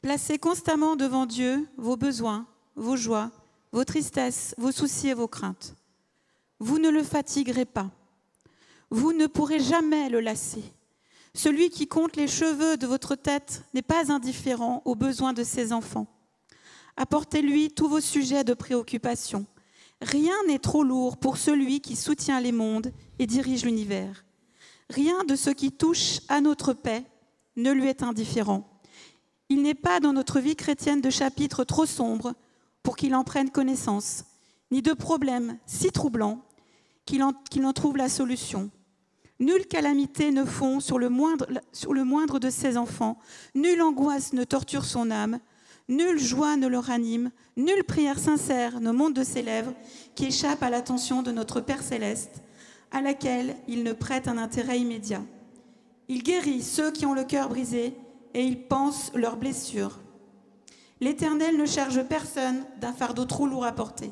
[0.00, 2.46] Placez constamment devant Dieu vos besoins,
[2.76, 3.30] vos joies,
[3.72, 5.74] vos tristesses, vos soucis et vos craintes.
[6.58, 7.90] Vous ne le fatiguerez pas.
[8.90, 10.62] Vous ne pourrez jamais le lasser.
[11.38, 15.72] Celui qui compte les cheveux de votre tête n'est pas indifférent aux besoins de ses
[15.72, 16.08] enfants.
[16.96, 19.46] Apportez-lui tous vos sujets de préoccupation.
[20.02, 24.24] Rien n'est trop lourd pour celui qui soutient les mondes et dirige l'univers.
[24.90, 27.04] Rien de ce qui touche à notre paix
[27.54, 28.68] ne lui est indifférent.
[29.48, 32.34] Il n'est pas dans notre vie chrétienne de chapitre trop sombre
[32.82, 34.24] pour qu'il en prenne connaissance,
[34.72, 36.40] ni de problème si troublant
[37.06, 38.72] qu'il en, en trouve la solution.
[39.40, 43.18] Nulle calamité ne fond sur le, moindre, de ses enfants,
[43.54, 45.38] nulle angoisse ne torture son âme,
[45.88, 49.72] nulle joie ne le ranime, nulle prière sincère ne monte de ses lèvres
[50.16, 52.42] qui échappe à l'attention de notre Père céleste,
[52.90, 55.22] à laquelle il ne prête un intérêt immédiat.
[56.08, 57.94] Il guérit ceux qui ont le cœur brisé
[58.34, 60.00] et il pense leurs blessures.
[61.00, 64.10] L'Éternel ne charge personne d'un fardeau trop lourd à porter.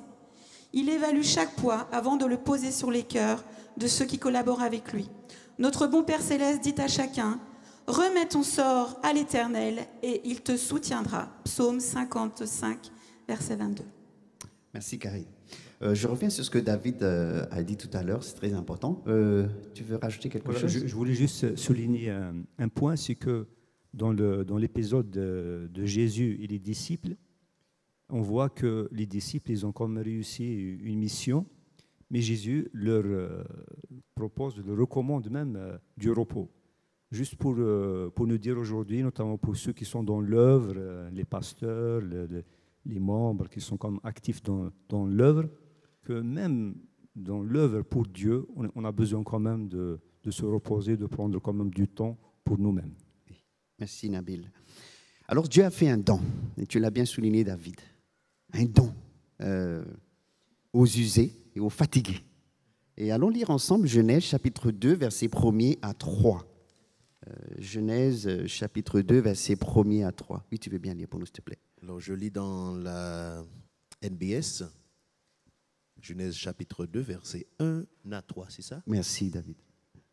[0.72, 3.42] Il évalue chaque poids avant de le poser sur les cœurs
[3.76, 5.08] de ceux qui collaborent avec lui.
[5.58, 7.40] Notre bon Père céleste dit à chacun,
[7.86, 11.28] remets ton sort à l'Éternel et il te soutiendra.
[11.44, 12.90] Psaume 55,
[13.26, 13.84] verset 22.
[14.74, 15.24] Merci Karine.
[15.82, 18.54] Euh, je reviens sur ce que David euh, a dit tout à l'heure, c'est très
[18.54, 19.02] important.
[19.06, 20.86] Euh, tu veux rajouter quelque chose?
[20.86, 23.46] je, voulais juste souligner un, point, c'est que
[23.92, 24.12] dans
[24.58, 27.16] l'épisode dans de, de, Jésus et les disciples,
[28.08, 31.46] on voit que les disciples, ils ont comme réussi une mission,
[32.11, 33.45] mais Jésus leur
[34.14, 36.51] propose, leur recommande même du repos.
[37.11, 37.55] Juste pour,
[38.14, 43.49] pour nous dire aujourd'hui, notamment pour ceux qui sont dans l'œuvre, les pasteurs, les membres
[43.49, 45.49] qui sont comme actifs dans, dans l'œuvre,
[46.03, 46.77] que même
[47.16, 49.99] dans l'œuvre pour Dieu, on a besoin quand même de,
[50.31, 52.95] se reposer, de prendre quand même du temps pour nous-mêmes.
[53.79, 54.51] Merci Nabil.
[55.27, 56.21] Alors Dieu a fait un don,
[56.57, 57.81] et tu l'as bien souligné David,
[58.53, 58.92] un don
[59.40, 59.85] euh,
[60.73, 62.23] aux usés et aux fatigués.
[62.99, 66.47] Et allons lire ensemble Genèse chapitre 2, versets 1er à 3.
[67.27, 70.47] Euh, Genèse chapitre 2, versets 1er à 3.
[70.53, 71.59] Oui, tu veux bien lire pour nous, s'il te plaît.
[71.83, 73.42] Alors je lis dans la
[74.03, 74.64] NBS.
[76.01, 78.83] Genèse chapitre 2, verset 1 à 3, c'est ça?
[78.87, 79.57] Merci David.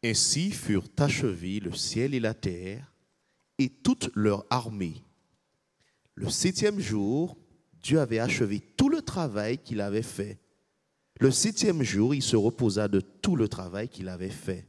[0.03, 2.93] Ainsi furent achevés le ciel et la terre
[3.57, 5.03] et toute leur armée.
[6.15, 7.37] Le septième jour,
[7.81, 10.39] Dieu avait achevé tout le travail qu'il avait fait.
[11.23, 14.67] Le septième jour, il se reposa de tout le travail qu'il avait fait.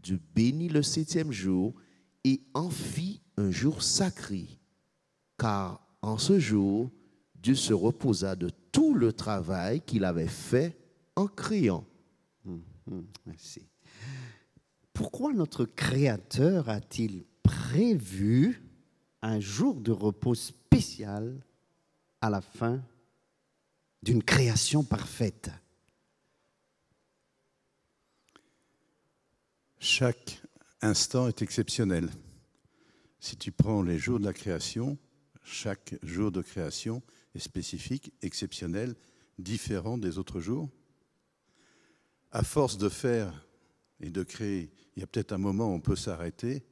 [0.00, 1.74] Dieu bénit le septième jour
[2.22, 4.46] et en fit un jour sacré,
[5.36, 6.92] car en ce jour,
[7.34, 10.78] Dieu se reposa de tout le travail qu'il avait fait
[11.16, 11.84] en créant.
[12.46, 13.66] Hum, hum, merci.
[14.92, 18.62] Pourquoi notre Créateur a-t-il prévu
[19.20, 21.44] un jour de repos spécial
[22.20, 22.80] à la fin
[24.06, 25.50] d'une création parfaite
[29.80, 30.40] Chaque
[30.80, 32.08] instant est exceptionnel.
[33.18, 34.96] Si tu prends les jours de la création,
[35.42, 37.02] chaque jour de création
[37.36, 38.94] spécifique, exceptionnel,
[39.40, 40.70] différent des autres jours.
[42.30, 43.48] À force de faire
[43.98, 46.64] et de créer, il y a peut-être un moment où on peut s'arrêter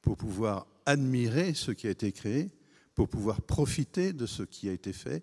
[0.00, 2.50] pour pouvoir admirer ce qui a été créé,
[2.94, 5.22] pour pouvoir profiter de ce qui a été fait,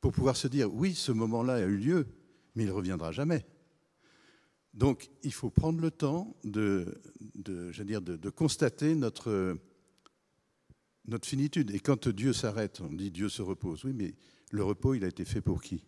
[0.00, 2.06] pour pouvoir se dire oui, ce moment-là a eu lieu,
[2.54, 3.44] mais il ne reviendra jamais.
[4.74, 7.00] Donc il faut prendre le temps de,
[7.34, 9.56] dire, de constater notre,
[11.08, 11.70] notre finitude.
[11.72, 13.84] Et quand Dieu s'arrête, on dit Dieu se repose.
[13.84, 14.14] Oui, mais
[14.50, 15.84] le repos, il a été fait pour qui?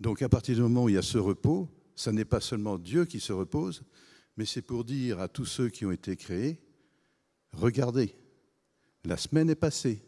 [0.00, 2.78] Donc à partir du moment où il y a ce repos, ça n'est pas seulement
[2.78, 3.84] Dieu qui se repose,
[4.36, 6.60] mais c'est pour dire à tous ceux qui ont été créés,
[7.52, 8.16] regardez,
[9.04, 10.02] la semaine est passée,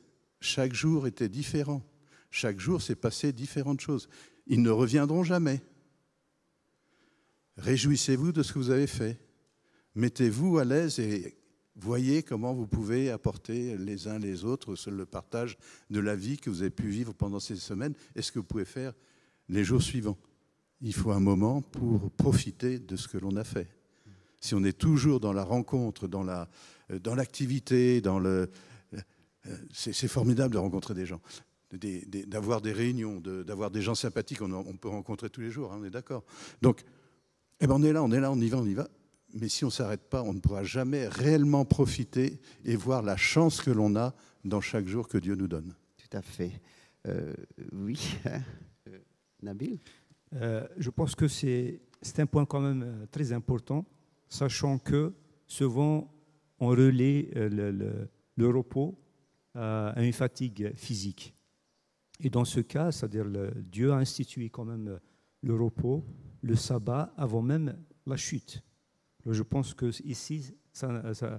[0.44, 1.82] chaque jour était différent,
[2.30, 4.08] chaque jour s'est passé différentes choses.
[4.46, 5.62] Ils ne reviendront jamais.
[7.56, 9.18] Réjouissez-vous de ce que vous avez fait.
[9.94, 11.36] Mettez-vous à l'aise et
[11.76, 15.56] voyez comment vous pouvez apporter les uns les autres le partage
[15.90, 18.44] de la vie que vous avez pu vivre pendant ces semaines et ce que vous
[18.44, 18.92] pouvez faire
[19.48, 20.18] les jours suivants.
[20.80, 23.68] Il faut un moment pour profiter de ce que l'on a fait.
[24.40, 26.50] Si on est toujours dans la rencontre, dans la
[26.90, 28.46] euh, dans l'activité, dans le euh,
[29.72, 31.20] c'est formidable de rencontrer des gens,
[32.26, 34.42] d'avoir des, réunions, d'avoir des gens sympathiques.
[34.42, 36.24] On, peut rencontrer tous les jours, hein, on est d'accord.
[36.62, 36.82] Donc,
[37.60, 38.88] eh ben on est là, on est là, on y va, on y va
[39.34, 43.16] mais si on ne s'arrête pas, on ne pourra jamais réellement profiter et voir la
[43.16, 45.74] chance que l'on a dans chaque jour que Dieu nous donne.
[45.96, 46.52] Tout à fait.
[47.06, 47.34] Euh,
[47.72, 48.40] oui, hein.
[48.88, 48.98] euh,
[49.42, 49.78] Nabil?
[50.34, 51.80] Euh, Je pense que c'est
[52.18, 53.84] un point quand même très important,
[54.28, 55.12] sachant que
[55.46, 56.10] souvent
[56.60, 58.96] on relaie le, le, repos
[59.54, 61.34] à une fatigue physique.
[62.20, 64.98] Et dans ce cas, c'est-à-dire Dieu a institué quand même
[65.42, 66.04] le repos,
[66.42, 68.62] le sabbat, avant même la chute.
[69.26, 71.38] Je pense qu'ici, il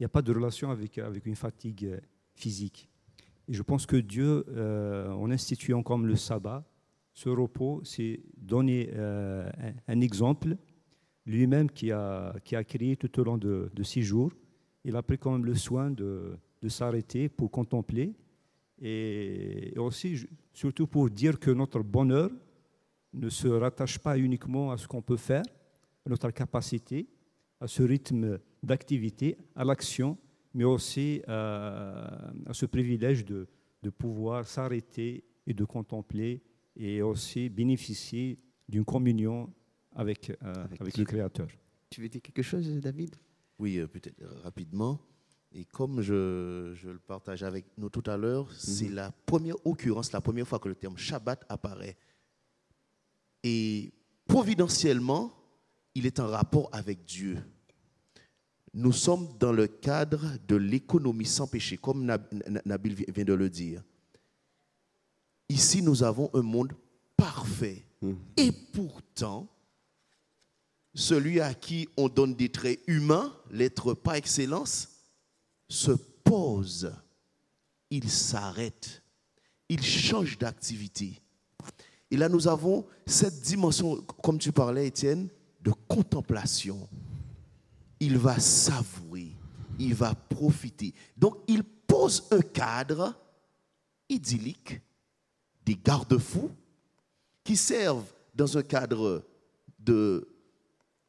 [0.00, 2.00] n'y a pas de relation avec, avec une fatigue euh,
[2.34, 2.88] physique.
[3.48, 6.64] Et je pense que Dieu, euh, en instituant comme le sabbat,
[7.14, 9.50] ce repos, c'est donner euh,
[9.86, 10.56] un, exemple.
[11.24, 14.32] Lui-même qui a, qui a créé tout au long de, six jours,
[14.84, 18.14] il a pris quand même le soin de, de s'arrêter pour contempler
[18.80, 22.30] et aussi, surtout pour dire que notre bonheur
[23.12, 25.44] ne se rattache pas uniquement à ce qu'on peut faire,
[26.04, 27.06] à notre capacité,
[27.60, 30.18] à ce rythme d'activité, à l'action,
[30.54, 32.08] mais aussi euh,
[32.46, 33.46] à, ce privilège de,
[33.82, 36.42] de pouvoir s'arrêter et de contempler
[36.74, 39.52] et aussi bénéficier d'une communion
[39.94, 41.48] avec, euh, avec, le Créateur.
[41.90, 43.14] Tu veux dire quelque chose, David?
[43.58, 44.98] Oui, euh, peut-être rapidement.
[45.54, 48.94] Et comme je, je le partage avec nous tout à l'heure, c'est mhm.
[48.94, 51.96] la première occurrence, la première fois que le terme Shabbat apparaît.
[53.42, 53.92] Et
[54.26, 55.32] providentiellement,
[55.94, 57.38] il est en rapport avec Dieu.
[58.72, 62.04] Nous sommes dans le cadre de l'économie sans péché, comme
[62.64, 63.82] Nabil vient de le dire.
[65.50, 66.72] Ici, nous avons un monde
[67.14, 67.84] parfait.
[68.00, 68.16] Mhm.
[68.38, 69.48] Et pourtant,
[70.94, 74.91] celui à qui on donne des traits humains, l'être par excellence,
[75.72, 76.92] se pose,
[77.88, 79.02] il s'arrête,
[79.70, 81.18] il change d'activité.
[82.10, 85.30] Et là, nous avons cette dimension, comme tu parlais, Étienne,
[85.62, 86.86] de contemplation.
[88.00, 89.34] Il va savourer,
[89.78, 90.92] il va profiter.
[91.16, 93.14] Donc, il pose un cadre
[94.10, 94.78] idyllique,
[95.64, 96.50] des garde-fous,
[97.42, 99.24] qui servent dans un cadre
[99.78, 100.28] de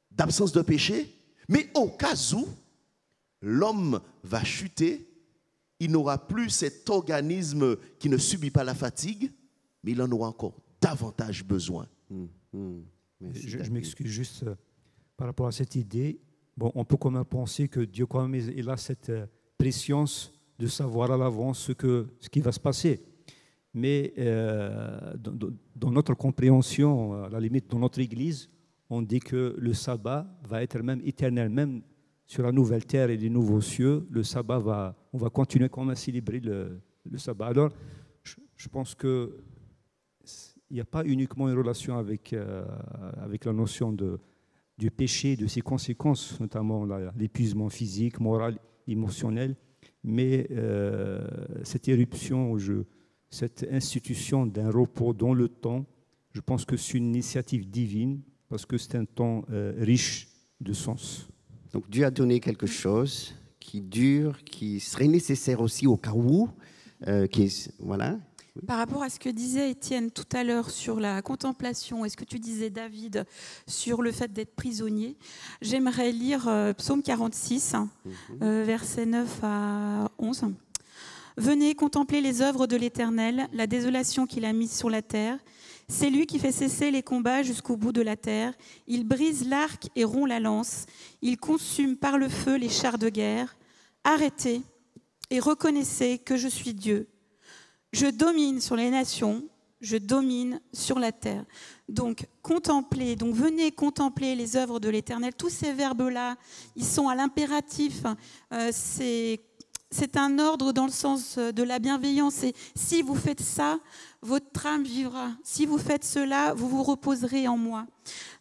[0.10, 1.14] d'absence de péché,
[1.50, 2.48] mais au cas où
[3.44, 5.08] l'homme va chuter,
[5.80, 9.32] il n'aura plus cet organisme qui ne subit pas la fatigue,
[9.84, 11.88] mais il en aura encore davantage besoin.
[12.10, 12.84] Hum, hum.
[13.32, 14.56] Je, m'excuse juste euh,
[15.16, 16.20] par rapport à cette idée.
[16.58, 19.26] Bon, on peut quand même penser que Dieu quand même il a cette euh,
[19.58, 23.04] préscience de savoir à l'avance ce, que, ce qui va se passer.
[23.74, 28.50] Mais euh, dans, dans, notre compréhension, à la limite dans notre Église,
[28.90, 31.82] on dit que le sabbat va être même éternel, même
[32.34, 35.90] sur la nouvelle terre et les nouveaux cieux, le sabbat va, on va continuer même
[35.90, 36.82] à célébrer le,
[37.16, 37.46] sabbat.
[37.46, 37.72] Alors,
[38.24, 39.38] je, pense que
[40.72, 42.66] il n'y a pas uniquement une relation avec, euh,
[43.18, 44.20] avec la notion de,
[44.80, 49.56] du péché, de ses conséquences, notamment l'épuisement physique, moral, émotionnel,
[50.04, 51.28] mais euh,
[51.62, 52.58] cette éruption,
[53.30, 55.86] cette institution d'un repos dans le temps,
[56.32, 60.74] je pense que c'est une initiative divine parce que c'est un temps euh, riche de
[60.74, 61.30] sens.
[61.74, 66.48] Donc Dieu a donné quelque chose qui dure, qui serait nécessaire aussi au cas où,
[67.08, 68.18] euh, qui voilà.
[68.68, 72.16] Par rapport à ce que disait Étienne tout à l'heure sur la contemplation et ce
[72.16, 73.26] que tu disais David
[73.66, 75.18] sur le fait d'être prisonnier,
[75.64, 77.74] j'aimerais lire euh, Psaume 46,
[78.40, 78.62] mhm.
[78.64, 80.54] versets 9 à 11.
[81.38, 85.40] Venez contempler les œuvres de l'Éternel, la désolation qu'il a mise sur la terre.
[85.96, 88.56] C'est lui qui fait cesser les combats jusqu'au bout de la terre.
[88.88, 90.88] Il brise l'arc et rompt la lance.
[91.22, 93.56] Il consume par le feu les chars de guerre.
[94.04, 94.64] Arrêtez
[95.30, 97.08] et reconnaissez que je suis Dieu.
[97.92, 99.44] Je domine sur les nations,
[99.82, 101.46] je domine sur la terre.
[101.88, 105.36] Donc, contemplez, donc venez contempler les œuvres de l'Éternel.
[105.36, 106.38] Tous ces verbes-là,
[106.76, 108.02] ils sont à l'impératif.
[108.52, 112.42] Euh, c'est un ordre dans le sens de la bienveillance.
[112.42, 113.78] Et si vous faites ça,
[114.24, 115.32] votre âme vivra.
[115.44, 117.86] Si vous faites cela, vous vous reposerez en moi.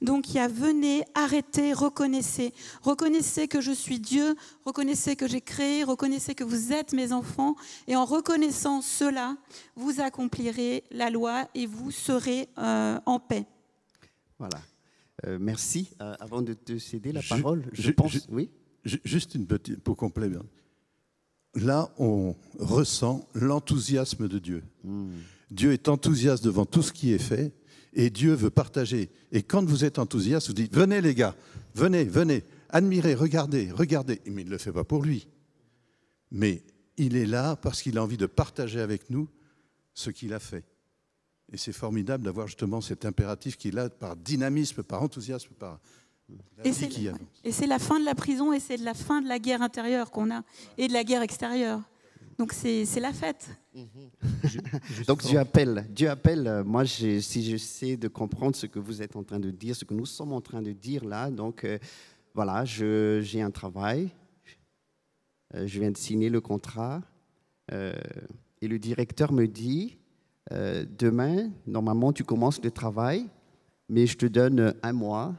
[0.01, 2.53] Donc il y a venez, arrêtez, reconnaissez.
[2.83, 7.57] Reconnaissez que je suis Dieu, reconnaissez que j'ai créé, reconnaissez que vous êtes mes enfants.
[7.89, 9.37] Et en reconnaissant cela,
[9.77, 13.45] vous accomplirez la loi et vous serez euh, en paix.
[14.39, 14.61] Voilà.
[15.27, 15.91] Euh, merci.
[16.01, 18.27] Euh, avant de te céder la parole, je, pense.
[18.31, 18.51] oui.
[18.85, 20.39] Juste une petite pour compléter.
[21.55, 24.65] Là, on ressent l'enthousiasme de Dieu.
[24.83, 25.11] Hmm.
[25.53, 27.53] Dieu est enthousiaste devant tout ce qui est fait
[27.93, 29.11] et Dieu veut partager.
[29.31, 31.37] Et quand vous êtes enthousiaste, vous dites, venez les gars,
[31.75, 34.21] venez, venez, admirez, regardez, regardez.
[34.27, 35.29] Mais il ne le fait pas pour lui.
[36.31, 36.63] Mais
[36.97, 39.29] il est là parce qu'il a envie de partager avec nous
[39.93, 40.65] ce qu'il a fait.
[41.53, 45.81] Et c'est formidable d'avoir justement cet impératif qu'il a par dynamisme, par enthousiasme, par...
[47.45, 50.11] Et c'est la fin de la prison et c'est la fin de la guerre intérieure
[50.11, 50.45] qu'on a
[50.79, 51.83] et de la guerre extérieure.
[52.39, 53.51] Donc c'est la fête.
[55.07, 55.87] Donc Dieu appelle.
[55.91, 56.47] Dieu appelle.
[56.47, 59.85] Euh, moi, si j'essaie de comprendre ce que vous êtes en train de dire, ce
[59.85, 61.79] que nous sommes en train de dire là, donc euh,
[62.35, 64.11] voilà, j'ai un travail.
[65.55, 67.03] Euh, je viens de signer le contrat.
[67.71, 69.97] et le directeur me dit,
[70.51, 73.27] demain, normalement, tu commences le travail,
[73.89, 75.35] mais je te donne un mois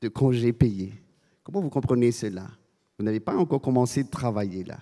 [0.00, 0.92] de congé payé.
[1.44, 2.48] Comment vous comprenez cela?
[2.98, 4.78] Vous n'avez pas encore commencé de travailler là?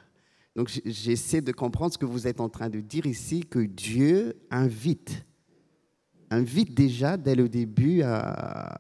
[0.55, 4.35] Donc j'essaie de comprendre ce que vous êtes en train de dire ici, que Dieu
[4.51, 5.25] invite,
[6.31, 8.77] invite déjà dès le début à,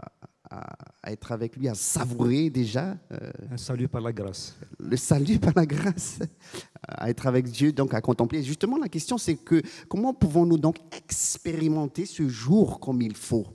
[1.07, 2.99] être avec lui, à savourer déjà.
[3.11, 4.57] Euh, un salut par la grâce.
[4.79, 6.18] Le salut par la grâce,
[6.87, 8.43] à être avec Dieu, donc à contempler.
[8.43, 13.47] Justement, la question c'est que comment pouvons-nous donc expérimenter ce jour comme il faut,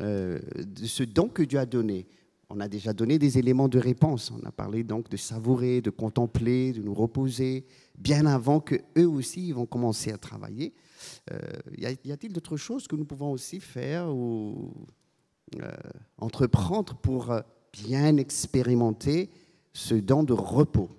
[0.00, 2.06] euh, de ce don que Dieu a donné?
[2.50, 4.32] On a déjà donné des éléments de réponse.
[4.32, 7.64] On a parlé donc de savourer, de contempler, de nous reposer,
[7.96, 10.74] bien avant que eux aussi vont commencer à travailler.
[11.30, 11.38] Euh,
[11.78, 14.72] y a-t-il d'autres choses que nous pouvons aussi faire ou
[15.60, 15.72] euh,
[16.18, 17.32] entreprendre pour
[17.72, 19.30] bien expérimenter
[19.72, 20.90] ce don de repos?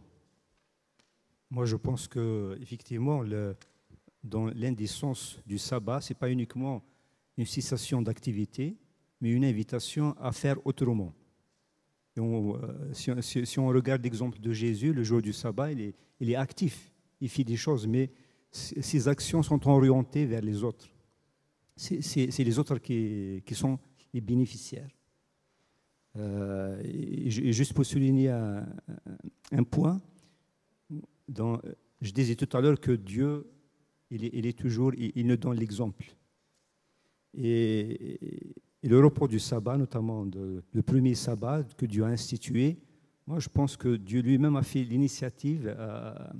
[1.49, 3.23] Moi, je pense que effectivement,
[4.23, 4.49] dans
[4.87, 6.81] sens du sabbat, ce n'est pas uniquement
[7.37, 8.77] une cessation d'activité,
[9.19, 11.13] mais une invitation à faire autrement.
[12.17, 15.93] Euh, si, on, regarde l'exemple de Jésus, le jour du sabbat, il
[16.29, 16.91] est, actif,
[17.21, 18.11] il fait des choses, mais
[18.51, 20.89] ses actions sont orientées vers les autres.
[21.75, 23.79] C'est les autres qui, sont
[24.13, 24.89] les bénéficiaires.
[26.17, 30.01] Euh, et, juste pour souligner un, point,
[31.29, 33.49] je disais tout à l'heure que Dieu,
[34.09, 36.13] il est, il est toujours, il, il nous donne l'exemple.
[37.33, 38.53] Et,
[38.83, 42.79] et le repos du sabbat, notamment le premier sabbat que Dieu a institué,
[43.27, 46.33] moi je pense que Dieu lui-même a fait l'initiative à,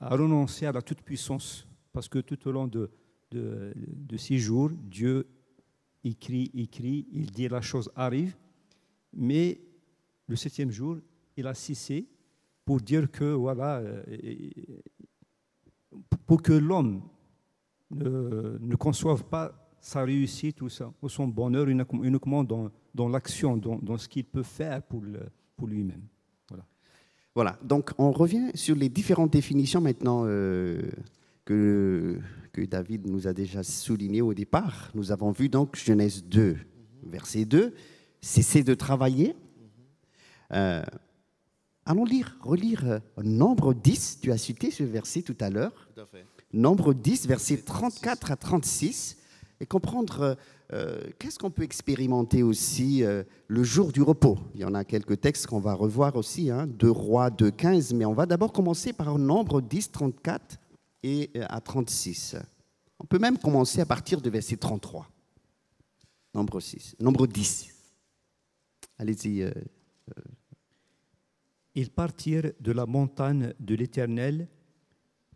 [0.00, 1.66] renoncer à la toute-puissance.
[1.92, 2.90] Parce que tout au long de,
[3.30, 5.26] de, ces jours, Dieu
[6.04, 8.36] écrit, écrit, il dit la chose arrive,
[9.12, 9.60] mais
[10.28, 10.98] le septième jour,
[11.36, 12.06] il a cessé
[12.64, 14.02] pour dire que, voilà, euh,
[16.26, 17.02] pour que l'homme
[17.90, 24.08] ne conçoive pas sa réussite ou, son bonheur uniquement dans, dans l'action, dans, dans, ce
[24.08, 25.00] qu'il peut faire pour,
[25.56, 26.02] pour lui-même.
[26.48, 26.64] Voilà.
[27.36, 27.58] voilà.
[27.62, 30.82] donc on revient sur les différentes définitions maintenant euh,
[31.44, 32.18] que,
[32.52, 34.90] que David nous a déjà soulignées au départ.
[34.92, 36.56] Nous avons vu donc Genèse 2,
[37.04, 37.72] verset 2,
[38.20, 39.36] cesser de travailler.
[40.52, 40.82] Euh,
[41.84, 45.88] allons lire, relire euh, Nombre 10, tu as cité ce verset tout à l'heure.
[46.52, 49.15] Nombre 10, verset 34 à 36
[49.60, 50.34] et comprendre euh,
[50.72, 54.38] euh, qu'est-ce qu'on peut expérimenter aussi euh, le jour du repos.
[54.54, 57.94] Il y en a quelques textes qu'on va revoir aussi, hein, de Rois 2, 15,
[57.94, 60.58] mais on va d'abord commencer par un nombre 10, 34
[61.02, 62.36] et à 36.
[62.98, 65.08] On peut même commencer à partir de verset 33.
[66.34, 67.68] Nombre 6, nombre 10.
[68.98, 69.50] Allez-y.
[71.74, 74.48] Ils partirent de la montagne de l'Éternel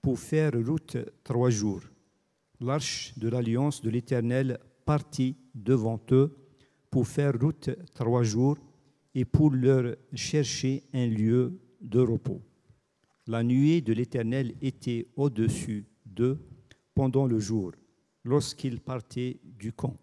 [0.01, 1.83] pour faire route trois jours
[2.61, 6.37] l'arche de l'alliance de l'Éternel partit devant eux
[6.91, 8.59] pour faire route trois jours
[9.15, 12.43] et pour leur chercher un lieu de repos.
[13.27, 16.39] La nuée de l'Éternel était au-dessus d'eux
[16.95, 17.73] pendant le jour,
[18.25, 19.97] lorsqu'ils partaient du camp.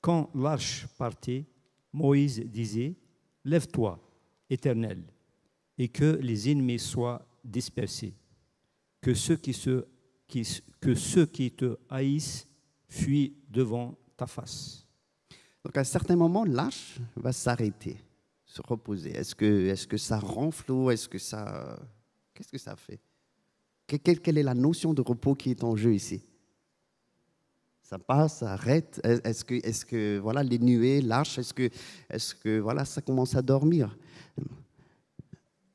[0.00, 1.46] Quand l'arche partait,
[1.92, 2.96] Moïse disait,
[3.44, 3.98] Lève-toi,
[4.48, 5.02] Éternel,
[5.78, 8.14] et que les ennemis soient dispersés,
[9.00, 9.86] que ceux qui se
[10.80, 12.46] que ceux qui te haïssent
[12.88, 14.86] fuient devant ta face.
[15.64, 17.96] Donc à un certain moment, l'âche va s'arrêter,
[18.44, 19.10] se reposer.
[19.10, 21.78] Est-ce que, est que ça ronfle ou est-ce que ça...
[22.34, 23.00] Qu'est-ce que ça fait?
[23.86, 26.22] Quelle, quelle, est la notion de repos qui est en jeu ici?
[27.82, 29.00] Ça passe, ça arrête.
[29.04, 31.68] Est-ce que, est que voilà, les nuées, l'arche, est-ce que,
[32.08, 33.96] est que voilà, ça commence à dormir?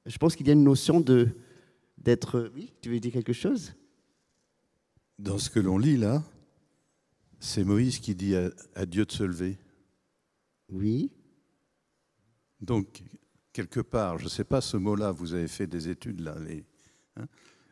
[0.05, 1.03] Je pense qu'il y a une notion
[1.97, 2.51] d'être.
[2.55, 3.73] Oui, tu veux dire quelque chose?
[5.19, 6.23] Dans ce que l'on lit là,
[7.39, 9.57] c'est Moïse qui dit à, Dieu de se lever.
[10.69, 11.11] Oui.
[12.59, 13.03] Donc,
[13.53, 16.35] quelque part, je ne sais pas ce mot-là, vous avez fait des études là.
[17.17, 17.25] Hein.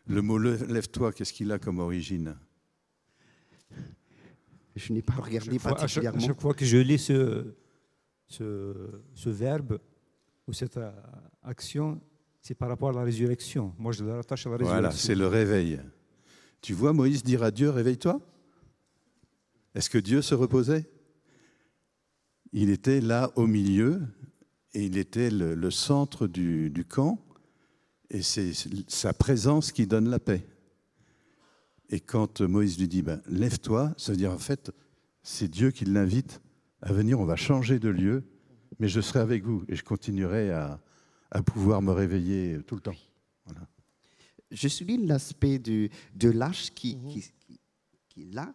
[0.06, 2.36] le mot lève-toi, qu'est-ce qu'il a comme origine?
[4.76, 6.20] Je n'ai pas regardé particulièrement.
[6.20, 7.54] chaque, fois que je lis ce,
[8.28, 9.80] ce, verbe
[10.48, 10.92] ou cette euh,
[11.44, 12.02] action,
[12.42, 13.74] c'est par rapport à la résurrection.
[13.78, 14.82] Moi, je le rattache à la résurrection.
[14.82, 15.80] Voilà, c'est le réveil.
[16.64, 18.22] Tu vois Moïse dire à Dieu, réveille-toi
[19.76, 20.90] Est-ce que Dieu se reposait?
[22.54, 24.02] Il était là au milieu
[24.74, 27.20] et il était le, centre du, camp
[28.10, 28.54] et c'est
[28.88, 30.48] sa présence qui donne la paix.
[31.90, 34.72] Et quand Moïse lui dit, ben, lève-toi, ça veut dire en fait,
[35.22, 36.42] c'est Dieu qui l'invite
[36.82, 38.24] à venir, on va changer de lieu,
[38.80, 40.80] mais je serai avec vous et je continuerai à,
[41.46, 42.96] pouvoir me réveiller tout le temps.
[44.54, 47.10] Je souligne l'aspect de, de l'âge qui, mhm.
[47.10, 47.24] qui,
[48.10, 48.54] qui, est là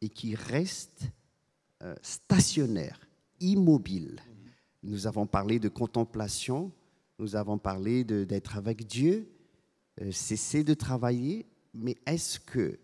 [0.00, 1.04] et qui reste
[1.82, 2.98] euh, stationnaire,
[3.40, 4.20] immobile.
[4.26, 4.90] Mhm.
[4.90, 6.72] Nous avons parlé de contemplation,
[7.18, 9.28] nous avons parlé d'être avec Dieu,
[10.00, 12.78] euh, cesser de travailler, mais est-ce que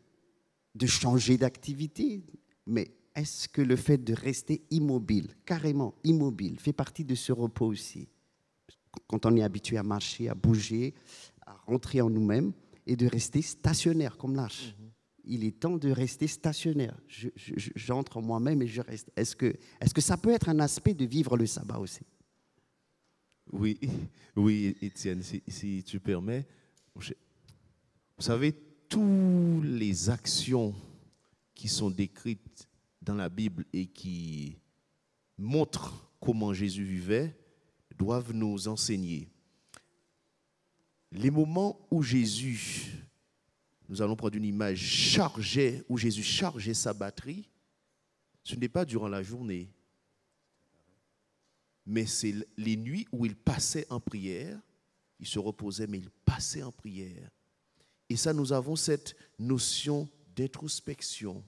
[0.74, 2.22] de changer d'activité,
[2.66, 7.66] mais est-ce que le fait de rester immobile, carrément immobile, fait partie de ce repos
[7.66, 8.08] aussi?
[9.06, 10.94] Quand on est habitué à marcher, à bouger,
[11.46, 12.52] à rentrer en nous-mêmes
[12.86, 14.74] et de rester stationnaire comme l'arche.
[14.78, 14.90] Mhm.
[15.26, 16.98] Il est temps de rester stationnaire.
[17.76, 19.10] J'entre en moi-même et je reste.
[19.16, 22.02] Est-ce que, est que ça peut être un aspect de vivre le sabbat aussi?
[23.52, 23.78] Oui,
[24.36, 26.46] oui, Étienne, si, si tu permets.
[26.94, 27.02] Vous
[28.18, 28.52] savez,
[28.88, 30.74] toutes les actions
[31.54, 32.68] qui sont décrites
[33.00, 34.58] dans la Bible et qui
[35.38, 37.36] montrent comment Jésus vivait
[37.96, 39.33] doivent nous enseigner
[41.14, 42.92] les moments où Jésus,
[43.88, 47.48] nous allons prendre une image, chargeait, où Jésus chargeait sa batterie,
[48.42, 49.72] ce n'est pas durant la journée,
[51.86, 54.58] mais c'est les nuits où il passait en prière.
[55.20, 57.30] Il se reposait, mais il passait en prière.
[58.08, 61.44] Et ça, nous avons cette notion d'introspection,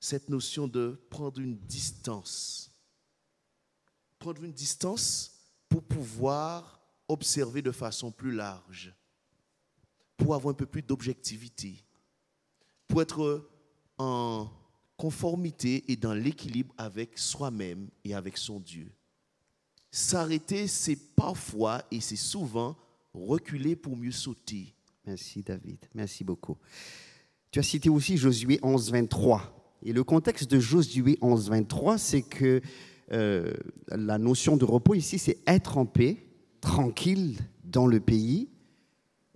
[0.00, 2.72] cette notion de prendre une distance.
[4.18, 8.94] Prendre une distance pour pouvoir observer de façon plus large,
[10.16, 11.84] pour avoir un peu plus d'objectivité,
[12.86, 13.48] pour être
[13.98, 14.50] en
[14.96, 18.90] conformité et dans l'équilibre avec soi-même et avec son Dieu.
[19.90, 22.76] S'arrêter, c'est parfois et c'est souvent
[23.12, 24.74] reculer pour mieux sauter.
[25.06, 26.56] Merci David, merci beaucoup.
[27.50, 29.78] Tu as cité aussi Josué 11, 23.
[29.84, 32.60] Et le contexte de Josué 11, 23, c'est que
[33.12, 33.52] euh,
[33.88, 36.16] la notion de repos ici, c'est être en paix,
[36.64, 38.48] tranquille dans le pays.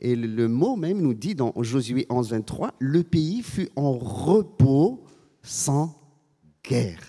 [0.00, 5.04] Et le mot même nous dit dans Josué 11, 23, le pays fut en repos
[5.42, 5.94] sans
[6.64, 7.02] guerre.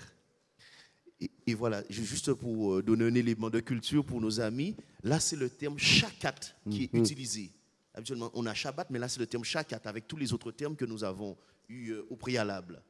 [1.46, 5.36] Et, voilà, juste pour euh, donner un élément de culture pour nos amis, là c'est
[5.36, 6.34] le terme chakat
[6.70, 7.00] qui est mhm.
[7.00, 7.50] utilisé.
[7.92, 10.76] Habituellement, on a Shabbat, mais là c'est le terme chakat avec tous les autres termes
[10.76, 11.36] que nous avons
[11.68, 12.82] eus euh, au préalable.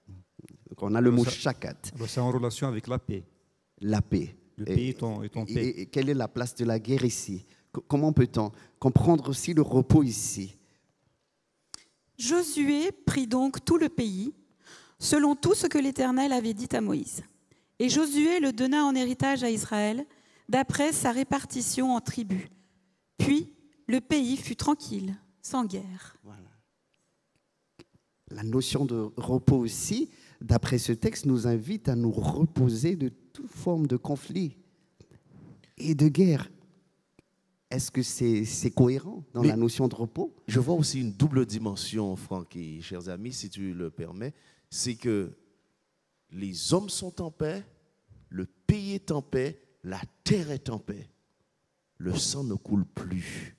[0.68, 1.76] Donc on a le mot chakat.
[2.06, 3.24] C'est en relation avec la paix.
[3.80, 4.36] La paix.
[4.60, 5.68] Le pays est en, paix.
[5.68, 7.46] Et, quelle est la place de la guerre ici?
[7.88, 10.54] Comment peut-on comprendre aussi le repos ici?
[12.18, 14.34] Josué prit donc tout le pays
[14.98, 17.22] selon tout ce que l'Éternel avait dit à Moïse.
[17.78, 20.04] Et Josué le donna en héritage à Israël,
[20.46, 22.46] d'après sa répartition en tribus.
[23.16, 23.54] Puis
[23.86, 26.18] le pays fut tranquille, sans guerre.
[28.30, 30.10] La notion de repos aussi,
[30.42, 34.56] d'après ce texte, nous invite à nous reposer de toute forme de conflit
[35.76, 36.50] et de guerre.
[37.70, 40.34] Est-ce que c'est cohérent dans la notion de repos?
[40.48, 44.34] Je vois aussi une double dimension, Franck et chers amis, si tu le permets
[44.70, 45.36] c'est que
[46.30, 47.64] les hommes sont en paix,
[48.28, 51.10] le pays est en paix, la terre est en paix.
[51.98, 53.56] Le sang ne coule plus.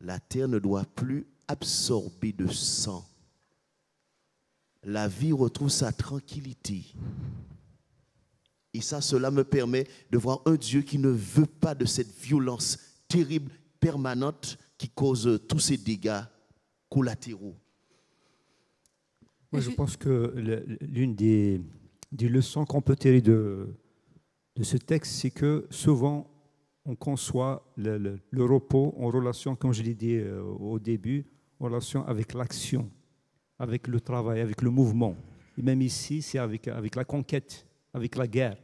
[0.00, 3.04] La terre ne doit plus absorber de sang.
[4.84, 6.84] La vie retrouve sa tranquillité.
[8.74, 12.12] Et ça, cela me permet de voir un Dieu qui ne veut pas de cette
[12.20, 16.22] violence terrible, permanente, qui cause tous ces dégâts
[16.90, 17.54] collatéraux.
[19.52, 20.34] Moi, je pense que
[20.80, 21.60] l'une des,
[22.20, 23.68] leçons qu'on peut tirer de,
[24.56, 26.28] de ce texte, c'est que souvent,
[26.84, 31.24] on conçoit le, repos en relation, comme je l'ai dit euh, au début,
[31.60, 32.90] en relation avec l'action,
[33.58, 35.16] avec le travail, avec le mouvement.
[35.56, 38.56] Et même ici, c'est avec, avec la conquête, avec la guerre.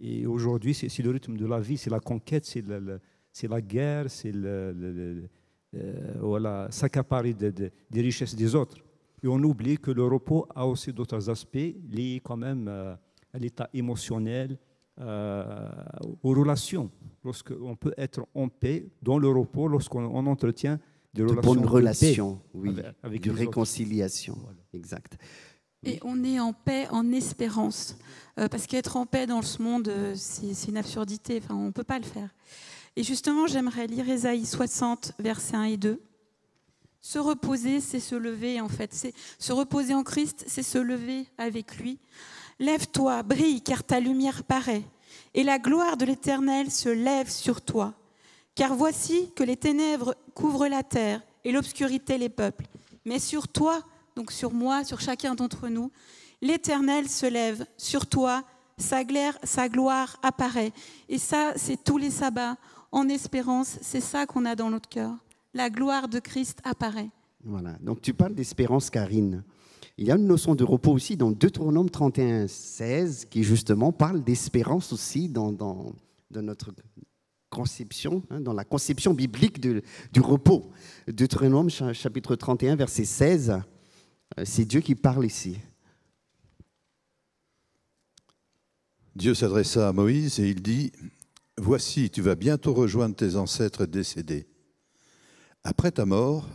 [0.00, 4.32] Et aujourd'hui, c'est le rythme de la vie, c'est la conquête, c'est la guerre, c'est
[4.32, 5.28] le,
[5.74, 8.76] euh, voilà, s'accaparer des richesses des autres.
[9.22, 12.94] Et on oublie que le repos a aussi d'autres aspects liés quand même euh,
[13.32, 14.56] à l'état émotionnel,
[15.00, 15.68] euh,
[16.22, 16.90] aux relations.
[17.24, 20.78] Lorsqu'on peut être en paix dans le repos, lorsqu'on entretient
[21.12, 22.70] des de relations bonnes relations, oui,
[23.02, 24.38] avec, de réconciliation.
[24.72, 25.18] Exact.
[25.84, 27.96] Et on est en paix en espérance.
[28.38, 31.40] Euh, parce qu'être en paix dans ce monde, c'est une absurdité.
[31.42, 32.30] Enfin, on ne peut pas le faire.
[32.96, 36.02] Et justement, j'aimerais lire Ésaïe 60, versets 1 et 2.
[37.00, 38.92] Se reposer, c'est se lever en fait.
[38.92, 41.98] C'est se reposer en Christ, c'est se lever avec lui.
[42.58, 44.82] Lève-toi, brille, car ta lumière paraît,
[45.32, 47.94] et la gloire de l'Éternel se lève sur toi.
[48.56, 52.66] Car voici que les ténèbres couvrent la terre et l'obscurité les peuples.
[53.04, 53.80] Mais sur toi,
[54.18, 55.92] donc sur moi, sur chacun d'entre nous,
[56.42, 57.64] l'Éternel se lève.
[57.76, 58.42] Sur toi,
[58.76, 59.02] sa,
[59.44, 60.72] sa gloire apparaît.
[61.08, 62.56] Et ça, c'est tous les sabbats
[62.90, 63.78] en espérance.
[63.80, 65.14] C'est ça qu'on a dans notre cœur
[65.54, 67.10] la gloire de Christ apparaît.
[67.44, 69.44] Voilà, donc tu parles d'espérance, Karine.
[69.96, 74.24] Il y a une notion de repos aussi dans Deutéronome 31, 16, qui justement parle
[74.24, 75.52] d'espérance aussi dans,
[76.32, 76.72] notre
[77.50, 80.70] conception, hein, dans la conception biblique du repos.
[81.06, 83.58] Deutéronome chapitre 31, verset 16, euh,
[84.44, 85.58] c'est Dieu qui parle ici.
[89.14, 90.92] Dieu s'adressa à Moïse et il dit,
[91.56, 94.46] Voici, tu vas bientôt rejoindre tes ancêtres décédés
[95.64, 96.48] après ta mort,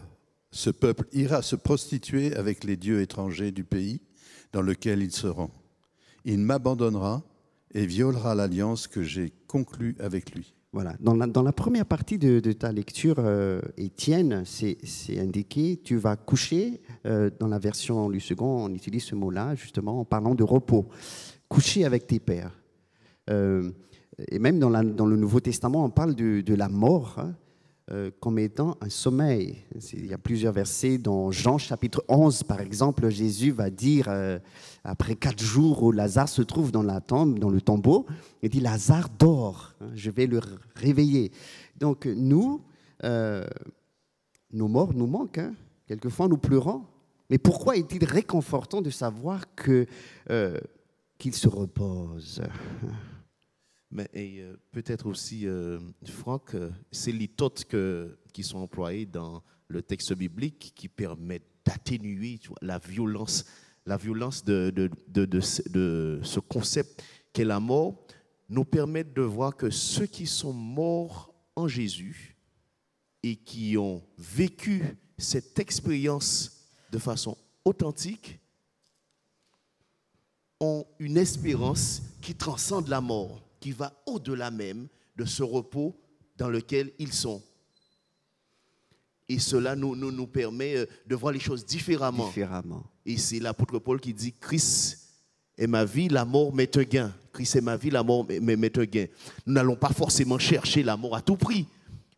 [0.52, 4.02] ce peuple ira se prostituer avec les dieux étrangers du pays
[4.52, 5.52] dans lequel il se rend.
[6.26, 7.24] Il m'abandonnera
[7.76, 10.56] et violera l'alliance que j'ai conclue avec lui.
[10.74, 10.96] Voilà.
[11.00, 16.82] Dans la, première partie de, ta lecture, euh, Étienne, c'est indiqué, tu vas coucher.
[17.06, 20.88] Euh, dans la version du second, on utilise ce mot-là, justement, en parlant de repos.
[21.48, 22.60] Coucher avec tes pères.
[23.30, 23.70] Euh,
[24.30, 27.20] et même dans, le Nouveau Testament, on parle de, la mort.
[27.20, 27.36] Hein.
[27.92, 29.58] Euh, comme étant un sommeil.
[29.92, 34.40] Il y a plusieurs versets dans Jean chapitre 11, par exemple, Jésus va dire, euh,
[34.86, 38.06] après quatre jours où Lazare se trouve dans la tombe, dans le tombeau,
[38.42, 40.40] il dit, Lazare dort, hein, je vais le
[40.78, 41.34] réveiller.
[41.78, 42.62] Donc nous,
[43.04, 43.46] euh,
[44.54, 45.54] nos morts nous manquent, hein.
[45.86, 46.84] quelquefois nous pleurons,
[47.30, 52.42] mais pourquoi est-il réconfortant de savoir qu'il se repose?
[53.94, 57.30] Mais euh, peut-être aussi, euh, Franck, euh, c'est les
[58.34, 63.46] qui sont employés dans le texte biblique qui permettent d'atténuer la violence,
[63.86, 64.90] la violence de
[66.24, 68.04] ce concept qu'est la mort,
[68.50, 72.36] nous permettent de voir que ceux qui sont morts en Jésus
[73.22, 78.40] et qui ont vécu cette expérience de façon authentique
[80.60, 85.96] ont une espérance qui transcende la mort qui va au-delà même de ce repos
[86.38, 87.42] dans lequel ils sont.
[89.30, 92.28] Et cela nous, nous, nous permet euh, de voir les choses différemment.
[92.28, 92.84] différemment.
[93.06, 95.00] Et c'est l'apôtre Paul qui dit, Christ
[95.58, 97.14] est ma vie, la mort m'est un gain.
[97.32, 99.06] Christ est ma vie, la mort m'est un gain.
[99.46, 101.66] Nous n'allons pas forcément chercher la mort à tout prix,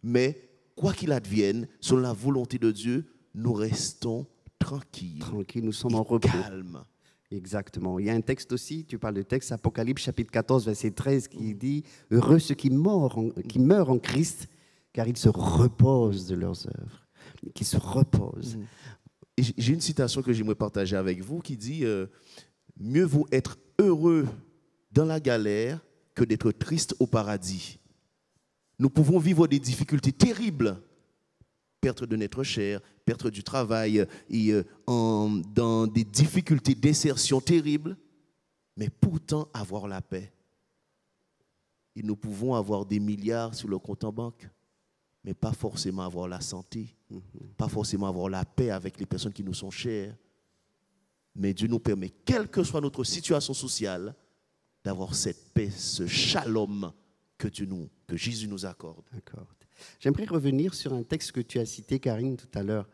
[0.02, 4.26] mais quoi qu'il advienne, selon la volonté de Dieu, nous restons
[4.58, 5.20] tranquilles.
[5.20, 6.28] Tranquilles, nous sommes en repos.
[6.28, 6.84] Calmes.
[7.36, 8.00] Exactement.
[8.00, 11.28] Il y a un texte aussi, tu parles de texte, Apocalypse chapitre 14, verset 13,
[11.28, 13.18] qui dit Heureux ceux qui meurent
[13.90, 14.48] en, Christ,
[14.94, 17.08] car ils se reposent de leurs œuvres.
[17.54, 18.56] Qui se reposent.
[18.56, 19.44] Mm.
[19.58, 22.08] J'ai une citation que j'aimerais partager avec vous qui dit euh,
[22.80, 24.26] Mieux vaut être heureux
[24.92, 25.82] dans la galère
[26.14, 27.80] que d'être triste au paradis.
[28.80, 30.78] Nous pouvons vivre des difficultés terribles
[31.86, 37.96] perte de notre chair, perte du travail, et, euh, dans des difficultés d'insertion terribles,
[38.76, 40.34] mais pourtant avoir la paix.
[41.96, 44.50] Et nous pouvons avoir des milliards sur le compte en banque,
[45.24, 46.94] mais pas forcément avoir la santé,
[47.56, 50.16] pas forcément avoir la paix avec les personnes qui nous sont chères.
[51.36, 54.16] Mais Dieu nous permet, quelle que soit notre situation sociale,
[54.84, 56.92] d'avoir cette paix, ce shalom
[57.38, 59.04] que, Dieu nous, que Jésus nous accorde.
[59.12, 59.48] D'accord.
[60.00, 62.88] J'aimerais revenir sur un texte que tu as cité, Karine, tout à l'heure,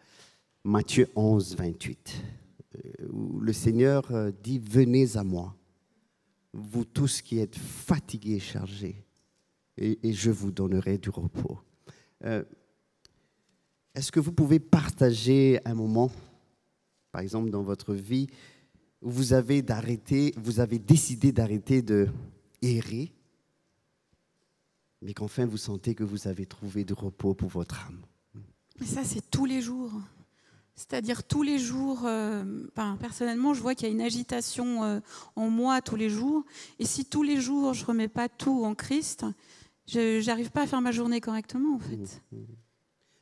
[0.63, 2.23] Matthieu 11, 28,
[2.75, 5.55] euh, où le Seigneur euh, dit, venez à moi,
[6.53, 9.03] vous tous qui êtes fatigués et chargés,
[9.77, 11.57] et, je vous donnerai du repos.
[12.23, 12.43] Euh,
[13.95, 16.11] est-ce que vous pouvez partager un moment,
[17.11, 18.27] par exemple dans votre vie,
[19.01, 19.63] où vous avez,
[20.37, 22.07] vous avez décidé d'arrêter de
[22.61, 23.11] errer?
[25.01, 28.01] Mais qu'enfin vous sentez que vous avez trouvé du repos pour votre âme.
[28.79, 29.91] Mais ça, c'est tous les jours.
[30.75, 32.67] C'est-à-dire tous les jours, euh,
[32.99, 34.99] personnellement, je vois qu'il y a une agitation euh,
[35.35, 36.43] en moi tous les jours.
[36.79, 39.25] Et si tous les jours, je ne remets pas tout en Christ,
[39.87, 42.21] je n'arrive pas à faire ma journée correctement, en fait.
[42.31, 42.37] Mmh.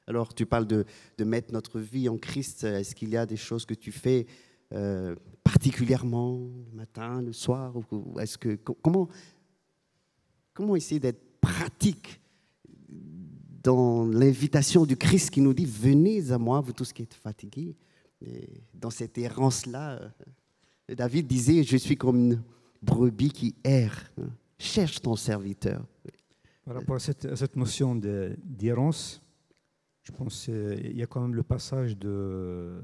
[0.07, 0.85] Alors, tu parles de,
[1.17, 2.63] de, mettre notre vie en Christ.
[2.63, 4.25] Est-ce qu'il y a des choses que tu fais
[4.71, 9.09] euh, particulièrement le matin, le soir ou, est-ce que comment
[10.53, 12.19] comment essayer d'être pratique
[13.63, 17.75] dans l'invitation du Christ qui nous dit Venez à moi, vous tous qui êtes fatigués.
[18.73, 19.99] dans cette errance-là,
[20.89, 22.43] euh, David disait Je suis comme une
[22.81, 24.11] brebis qui erre.
[24.57, 25.85] Cherche ton serviteur.
[26.65, 29.21] Par rapport à cette, notion d'errance,
[30.03, 32.79] je pense qu'il y a quand même le passage de,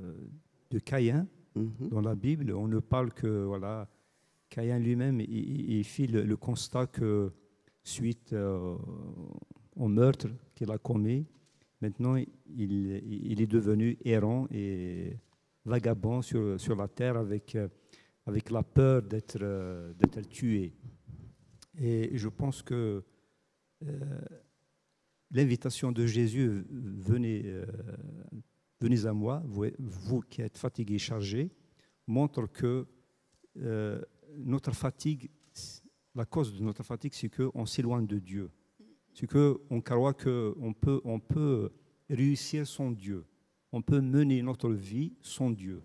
[0.72, 1.90] de Caïn mhm.
[1.90, 2.52] dans la Bible.
[2.54, 3.88] On ne parle que voilà,
[4.50, 7.32] Caïn lui-même, il, fit le constat que
[7.86, 8.76] suite euh,
[9.76, 11.26] au meurtre qu'il a commis.
[11.82, 15.18] Maintenant, il, est devenu errant et
[15.64, 17.68] vagabond sur, sur la terre avec, euh,
[18.26, 20.74] avec la peur d'être euh, d'être tué.
[21.80, 23.04] Et je pense que
[25.30, 27.44] l'invitation de Jésus, venez,
[28.80, 31.52] venez à moi, vous, qui êtes fatigués chargés,
[32.08, 32.88] montre que
[34.38, 35.30] notre fatigue
[36.16, 38.50] la cause de notre fatigue, c'est qu'on s'éloigne de Dieu.
[39.14, 41.72] C'est qu'on croit qu'on peut, on peut
[42.10, 43.26] réussir son Dieu.
[43.72, 45.82] On peut mener notre vie sans Dieu.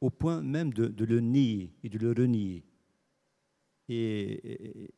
[0.00, 2.64] Au point même de, le nier et de le renier.
[3.88, 4.90] Et,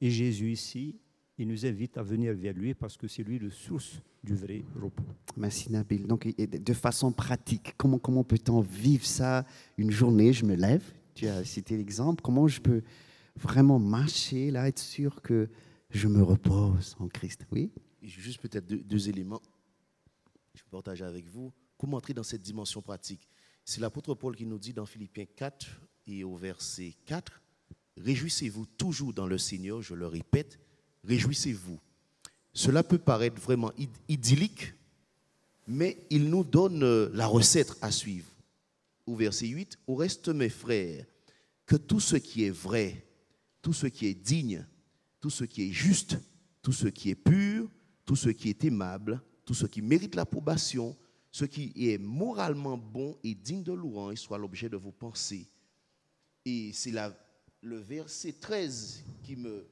[0.00, 0.96] et, Jésus ici,
[1.38, 4.64] il nous invite à venir vers lui parce que c'est lui le source du vrai
[4.80, 5.02] repos.
[5.36, 6.06] Merci Nabil.
[6.06, 9.44] Donc, de façon pratique, comment, comment peut-on vivre ça
[9.76, 10.32] une journée?
[10.32, 10.84] Je me lève,
[11.14, 12.22] tu as cité l'exemple.
[12.22, 12.82] Comment je peux
[13.36, 15.48] vraiment marcher, là, être sûr que
[15.90, 17.46] je me repose en Christ.
[17.50, 17.70] Oui?
[18.02, 19.42] Juste peut-être deux, éléments
[20.54, 21.52] je vais partager avec vous.
[21.76, 23.28] Comment entrer dans cette dimension pratique
[23.64, 25.66] C'est l'apôtre Paul qui nous dit dans Philippiens 4
[26.06, 27.40] et au verset 4,
[27.96, 30.58] Réjouissez-vous toujours dans le Seigneur, je le répète,
[31.04, 31.78] réjouissez-vous.
[32.52, 33.72] Cela peut paraître vraiment
[34.08, 34.74] idyllique,
[35.66, 38.30] mais il nous donne euh, la recette à suivre.
[39.06, 41.04] Au verset 8, au reste mes frères,
[41.66, 43.03] que tout ce qui est vrai,
[43.64, 44.62] tout ce qui est digne,
[45.20, 46.18] tout ce qui est juste,
[46.60, 47.66] tout ce qui est pur,
[48.04, 50.94] tout ce qui est aimable, tout ce qui mérite l'approbation,
[51.32, 55.48] ce qui est moralement bon et digne de louange soit l'objet de vos pensées.
[56.44, 56.92] Et c'est
[57.62, 59.66] le verset 13 qui me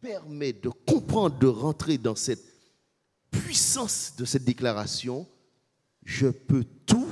[0.00, 2.44] permet de comprendre, de rentrer dans cette
[3.30, 5.28] puissance de cette déclaration.
[6.02, 7.08] Je peux tout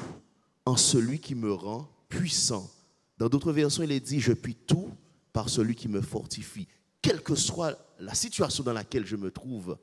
[0.64, 2.68] en celui qui me rend puissant.
[3.16, 4.90] Dans d'autres versions, il est dit, je puis tout
[5.36, 6.66] par celui qui me fortifie.
[7.02, 9.76] Quelle que soit la situation dans laquelle je me trouve,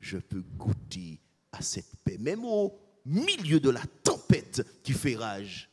[0.00, 1.20] je peux goûter
[1.52, 2.16] à cette paix.
[2.16, 2.72] Même au
[3.04, 5.68] milieu de la tempête qui fait rage,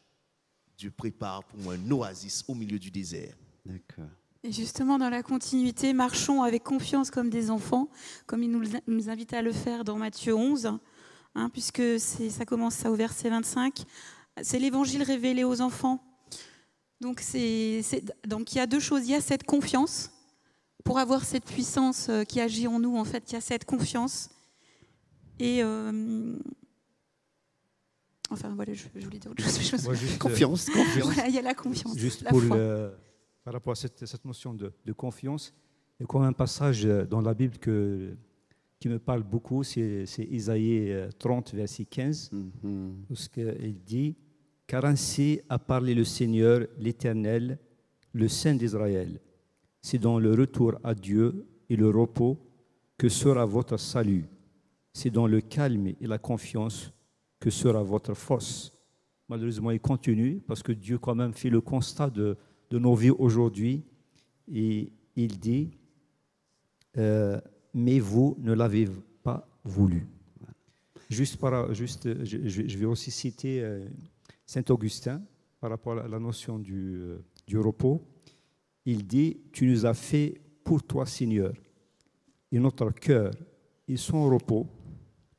[0.77, 3.33] Dieu prépare pour moi un oasis au milieu du désert.
[3.65, 4.09] D'accord.
[4.43, 7.87] Et justement, dans la continuité, marchons avec confiance comme des enfants,
[8.25, 10.77] comme il nous, nous invite à le faire dans Matthieu 11,
[11.35, 13.85] hein, puisque ça commence au verset 25.
[14.41, 16.03] C'est l'évangile révélé aux enfants.
[17.01, 17.81] Donc, c'est,
[18.27, 19.07] donc il y a deux choses.
[19.07, 20.11] Il y a cette confiance,
[20.83, 23.65] pour avoir cette puissance euh, qui agit en nous, en fait, il y a cette
[23.65, 24.29] confiance.
[25.39, 25.63] Et.
[25.63, 26.37] Euh,
[28.29, 30.17] enfin, voilà, je, voulais dire autre chose.
[30.19, 31.15] confiance, confiance.
[31.27, 31.97] il y a la confiance.
[31.97, 32.93] Juste pour le
[33.43, 35.51] par rapport à cette, notion de, confiance.
[35.99, 38.15] Il y a quand même un passage dans la Bible que,
[38.79, 42.91] qui me parle beaucoup, c'est Isaïe 30, verset 15, mm
[43.35, 44.15] il dit
[44.71, 47.59] Car ainsi a parlé le Seigneur, l'Éternel,
[48.13, 49.19] le Saint d'Israël.
[49.81, 52.37] C'est dans le retour à Dieu et le repos
[52.97, 54.23] que sera votre salut.
[54.93, 56.93] C'est dans le calme et la confiance
[57.37, 58.71] que sera votre force.
[59.27, 62.37] Malheureusement, il continue parce que Dieu quand même fait le constat de,
[62.71, 63.83] nos vies aujourd'hui.
[64.49, 65.71] Et il dit,
[66.97, 67.41] euh,
[67.73, 68.87] mais vous ne l'avez
[69.21, 70.07] pas voulu.
[71.09, 73.85] Juste, par, juste je, vais aussi citer euh,
[74.51, 75.21] Saint Augustin
[75.61, 78.05] par rapport à la notion du, euh, du repos.
[78.85, 81.53] Il dit, tu nous as fait pour toi, Seigneur,
[82.51, 83.31] et notre cœur
[83.87, 84.67] et son repos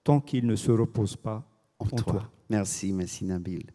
[0.02, 1.46] tant qu'il ne se repose pas
[1.78, 2.32] en, toi.
[2.48, 3.66] Merci, merci Nabil.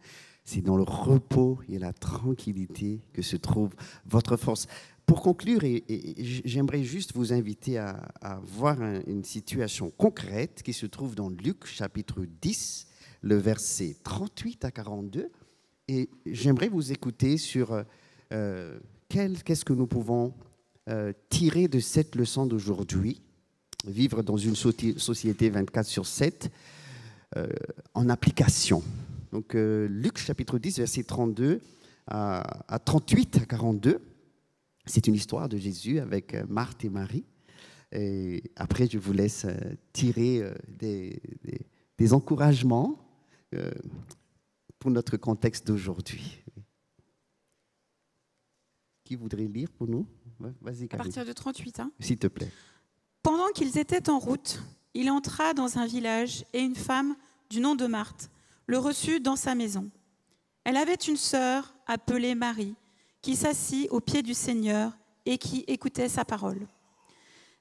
[0.44, 3.70] C'est dans le repos et la tranquillité que se trouve
[4.06, 4.66] votre force.
[5.06, 5.84] Pour conclure, et,
[6.44, 12.24] j'aimerais juste vous inviter à, voir une situation concrète qui se trouve dans Luc chapitre
[12.42, 12.87] 10,
[13.22, 15.30] le verset 38 à 42.
[15.88, 17.82] Et j'aimerais vous écouter sur
[18.32, 20.34] euh, qu'est-ce que nous pouvons
[20.88, 23.20] euh, tirer de cette leçon d'aujourd'hui,
[23.86, 26.50] vivre dans une société 24 sur 7
[27.36, 27.46] euh,
[27.92, 28.82] en application.
[29.30, 31.60] Donc euh, Luc chapitre 10, verset 32
[32.06, 34.00] à, 38 à 42.
[34.86, 37.26] C'est une histoire de Jésus avec Marthe et Marie.
[37.92, 39.44] Et après, je vous laisse
[39.92, 41.20] tirer des,
[41.98, 42.98] des, encouragements
[44.78, 46.42] pour notre contexte d'aujourd'hui.
[49.04, 50.06] Qui voudrait lire pour nous?
[50.60, 51.80] Vas-y, À partir de 38.
[51.80, 51.90] Hein.
[51.98, 52.52] S'il te plaît.
[53.22, 54.62] Pendant qu'ils étaient en route,
[54.94, 57.16] il entra dans un village et une femme
[57.50, 58.30] du nom de Marthe
[58.66, 59.90] le reçut dans sa maison.
[60.62, 62.74] Elle avait une sœur appelée Marie,
[63.22, 64.92] qui s'assit au pied du Seigneur
[65.24, 66.66] et qui écoutait sa parole.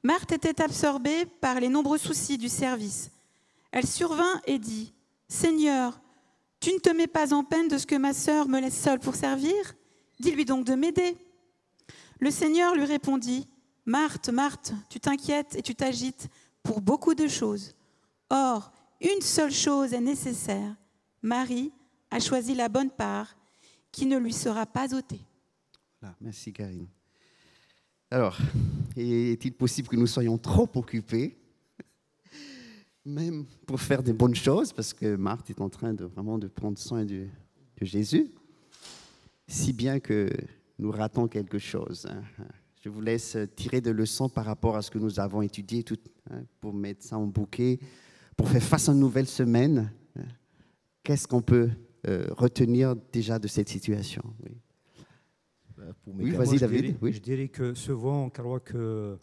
[0.03, 3.09] Marthe était absorbée par les nombreux soucis du service.
[3.71, 4.93] Elle survint et dit,
[5.27, 5.99] Seigneur,
[6.59, 8.99] tu ne te mets pas en peine de ce que ma sœur me laisse seule
[8.99, 9.53] pour servir?
[10.19, 11.17] Dis-lui donc de m'aider.
[12.19, 13.47] Le Seigneur lui répondit,
[13.85, 16.27] Marthe, Marthe, tu t'inquiètes et tu t'agites
[16.63, 17.75] pour beaucoup de choses.
[18.29, 18.71] Or,
[19.01, 20.75] une seule chose est nécessaire.
[21.21, 21.71] Marie
[22.09, 23.37] a choisi la bonne part
[23.91, 25.21] qui ne lui sera pas ôtée.
[26.19, 26.87] merci Karine.
[28.09, 28.37] Alors,
[28.95, 31.37] est-il possible que nous soyons trop occupés,
[33.07, 36.47] même pour faire des bonnes choses, parce que Marthe est en train de vraiment de
[36.47, 37.25] prendre soin de,
[37.81, 38.31] Jésus,
[39.47, 40.29] si bien que
[40.79, 42.07] nous ratons quelque chose.
[42.09, 42.23] Hein.
[42.83, 45.97] Je vous laisse tirer des leçons par rapport à ce que nous avons étudié tout,
[46.31, 47.79] hein, pour mettre ça en bouquet,
[48.35, 49.91] pour faire face à une nouvelle semaine
[51.07, 51.69] qu'est-ce qu'on peut
[52.05, 54.21] euh, retenir déjà de cette situation?
[54.43, 54.51] Oui,
[55.77, 56.77] bah, oui vas-y David.
[56.77, 57.13] Je dirais, oui.
[57.13, 59.17] je dirais que souvent on croit que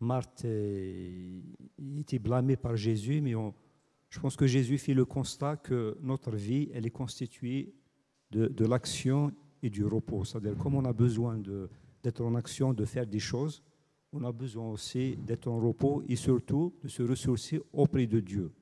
[0.00, 0.44] Marthe
[1.98, 3.32] était blâmée par Jésus, mais
[4.10, 7.74] je pense que Jésus fait le constat que notre vie, elle est constituée
[8.30, 9.32] de, l'action
[9.62, 10.24] et du repos.
[10.24, 11.40] C'est-à-dire, comme on a besoin
[12.02, 13.62] d'être en action, de faire des choses,
[14.12, 18.52] on a besoin aussi d'être en repos et surtout de se ressourcer auprès de Dieu.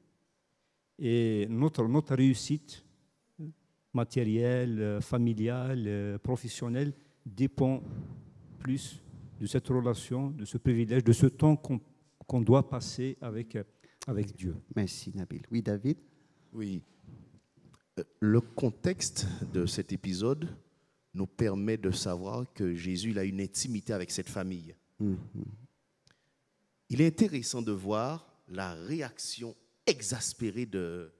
[0.98, 2.84] Et notre, notre réussite
[3.92, 6.92] matérielle, familiale, professionnelle
[7.24, 7.82] dépend
[8.58, 9.03] plus
[9.40, 13.58] de cette relation, de ce privilège, de ce temps qu'on doit passer avec,
[14.06, 14.56] avec Dieu.
[14.74, 15.42] Merci Nabil.
[15.50, 15.98] Oui, David?
[16.52, 16.82] Oui.
[17.98, 20.48] Euh, le contexte de cet épisode
[21.14, 24.74] nous permet de savoir que Jésus a une intimité avec cette famille.
[25.00, 25.16] Mm-hmm.
[26.90, 29.54] Il est intéressant de voir la réaction
[29.86, 31.12] exaspérée de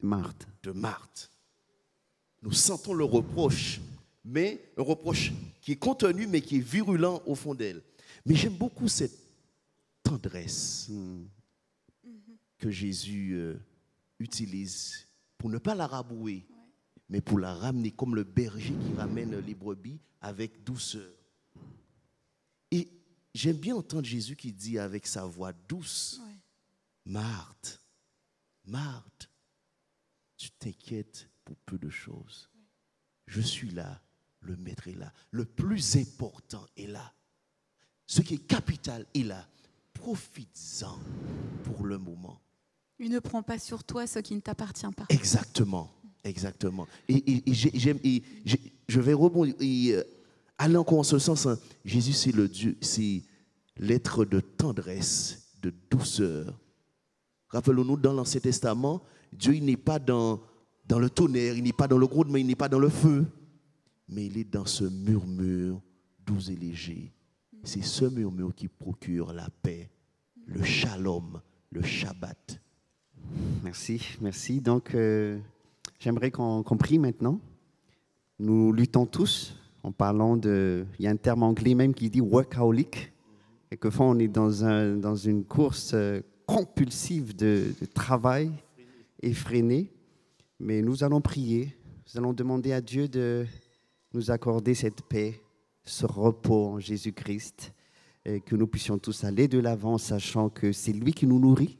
[0.00, 0.46] Marthe.
[0.62, 1.30] De Marthe.
[2.42, 3.80] Nous sentons le reproche,
[4.24, 7.82] mais un reproche qui est contenu, mais qui est virulent au fond d'elle.
[8.24, 9.18] Mais j'aime beaucoup cette
[10.02, 11.24] tendresse mm.
[12.58, 13.58] que Jésus euh,
[14.18, 15.06] utilise
[15.38, 16.46] pour ne pas la rabouer,
[17.08, 21.12] mais pour la ramener comme le berger qui ramène les brebis avec douceur.
[22.70, 22.88] Et
[23.34, 26.20] j'aime bien entendre Jésus qui dit avec sa voix douce,
[27.04, 27.80] Marthe,
[28.64, 29.28] Marthe,
[30.36, 32.48] tu t'inquiètes pour peu de choses.
[33.26, 34.00] Je suis là,
[34.42, 37.12] le maître est là, le plus important est là.
[38.06, 39.46] Ce qui est capital est là.
[39.94, 40.98] Profites-en
[41.64, 42.40] pour le moment.
[42.98, 45.06] Il ne prend pas sur toi ce qui ne t'appartient pas.
[45.08, 45.90] Exactement,
[46.24, 46.86] exactement.
[47.08, 50.04] Et, je vais rebondir, euh,
[50.58, 51.46] aller encore en ce sens.
[51.46, 51.58] Hein.
[51.84, 53.22] Jésus, c'est le Dieu, c'est
[53.76, 56.58] l'être de tendresse, de douceur.
[57.48, 60.40] Rappelons-nous, dans l'Ancien Testament, Dieu n'est pas dans,
[60.86, 63.26] dans le tonnerre, il n'est pas dans le grondement, il n'est pas dans le feu,
[64.12, 65.80] mais il est dans ce murmure
[66.26, 67.12] doux et léger.
[67.64, 69.88] C'est ce murmure qui procure la paix,
[70.46, 71.40] le shalom,
[71.70, 72.60] le Shabbat.
[73.62, 74.60] Merci, merci.
[74.60, 75.38] Donc, euh,
[75.98, 77.40] j'aimerais qu'on prie maintenant.
[78.38, 80.84] Nous luttons tous en parlant de.
[80.98, 83.12] Il y a un terme anglais même qui dit workaholic.
[83.70, 88.50] Quelquefois, on est dans, un, dans une course euh, compulsive de, de travail,
[89.22, 89.90] effrénée.
[90.60, 91.74] Mais nous allons prier.
[92.06, 93.46] Nous allons demander à Dieu de
[94.14, 95.40] nous accorder cette paix,
[95.84, 97.72] ce repos en Jésus-Christ,
[98.24, 101.78] que nous puissions tous aller de l'avant, sachant que c'est lui qui nous nourrit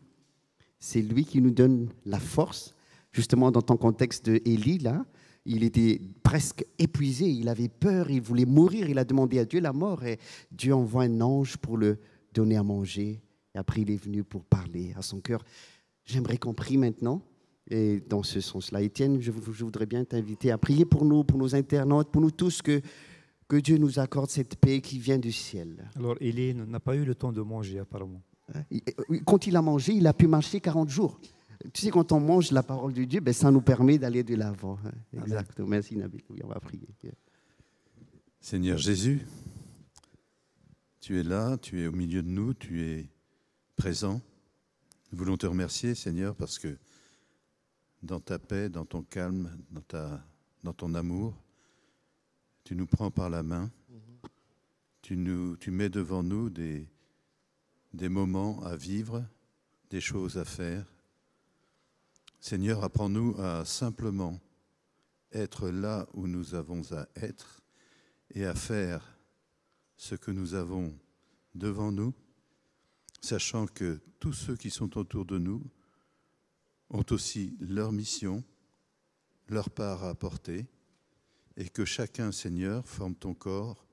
[0.83, 2.75] c'est lui qui nous donne la force.
[3.13, 5.07] Justement, dans ton contexte de Élie, là,
[5.47, 9.61] il était presque épuisé, il avait peur, il voulait mourir, il a demandé à Dieu
[9.61, 10.19] la mort et
[10.51, 11.99] Dieu envoie un ange pour le
[12.35, 13.23] donner à manger.
[13.55, 15.45] Et après, il est venu pour parler à son cœur.
[16.05, 17.23] J'aimerais qu'on prie maintenant.
[17.73, 21.55] Et dans ce sens-là, Étienne, je, voudrais bien t'inviter à prier pour nous, pour nos
[21.55, 22.83] internautes, pour nous tous, que,
[23.49, 25.89] que Dieu nous accorde cette paix qui vient du ciel.
[25.97, 28.21] Alors, Élie n'a pas eu le temps de manger, apparemment.
[29.25, 31.19] Quand il a mangé, il a pu marcher 40 jours.
[31.73, 34.35] Tu sais, quand on mange la parole de Dieu, ben, ça nous permet d'aller de
[34.35, 34.79] l'avant.
[34.85, 34.93] Hein.
[35.23, 35.69] Exactement.
[35.69, 36.21] Merci Nabil.
[36.29, 36.87] Oui, on va prier.
[38.39, 39.25] Seigneur Jésus,
[41.01, 43.09] tu es là, tu es au milieu de nous, tu es
[43.77, 44.21] présent.
[45.11, 46.77] Nous voulons te remercier, Seigneur, parce que
[48.03, 49.57] dans ta paix, dans ton calme,
[50.63, 51.35] dans, ton amour,
[52.65, 53.71] tu nous prends par la main,
[55.03, 56.89] tu, nous, mets devant nous des,
[57.93, 59.25] des moments à vivre,
[59.91, 60.87] des choses à faire.
[62.41, 64.41] Seigneur, apprends-nous à simplement
[65.33, 67.63] être là où nous avons à être
[68.35, 69.17] et à faire
[69.97, 70.93] ce que nous avons
[71.55, 72.13] devant nous,
[73.21, 75.63] sachant que tous ceux qui sont autour de nous
[76.93, 78.45] ont aussi leur mission,
[79.49, 80.67] leur part à apporter,
[81.57, 83.87] et que chacun, Seigneur, forme ton corps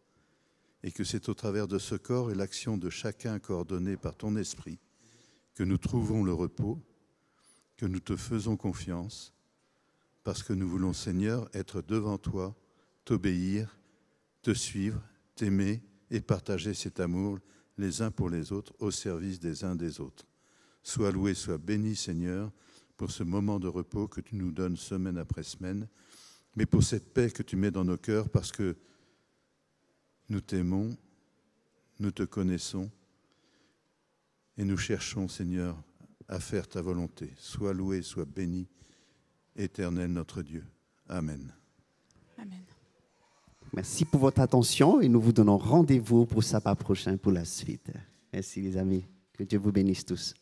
[0.84, 4.36] et que c'est au travers de ce corps et l'action de chacun coordonné par ton
[4.38, 4.80] esprit
[5.56, 6.82] que nous trouvons le repos,
[7.76, 9.34] que nous te faisons confiance,
[10.24, 12.56] parce que nous voulons, Seigneur, être devant toi,
[13.04, 13.78] t'obéir,
[14.42, 15.02] te suivre,
[15.36, 15.82] t'aimer
[16.12, 17.40] et partager cet amour
[17.78, 20.26] les uns pour les autres au service des uns des autres.
[20.82, 22.52] Sois loué, sois béni, Seigneur,
[23.00, 25.88] pour ce moment de repos que tu nous donnes semaine après semaine,
[26.58, 28.76] mais pour cette paix que tu mets dans nos cœurs, parce que
[30.28, 30.98] nous t'aimons,
[32.02, 32.92] nous te connaissons
[34.58, 35.82] et nous cherchons, Seigneur,
[36.28, 37.32] à faire ta volonté.
[37.38, 38.68] Sois loué, sois béni,
[39.56, 40.66] éternel notre Dieu.
[41.08, 41.54] Amen.
[42.38, 42.60] Amen.
[43.72, 47.92] Merci pour votre attention et nous vous donnons rendez-vous pour sabbat prochain pour la suite.
[48.34, 49.06] Merci les amis.
[49.32, 50.34] Que Dieu vous bénisse tous.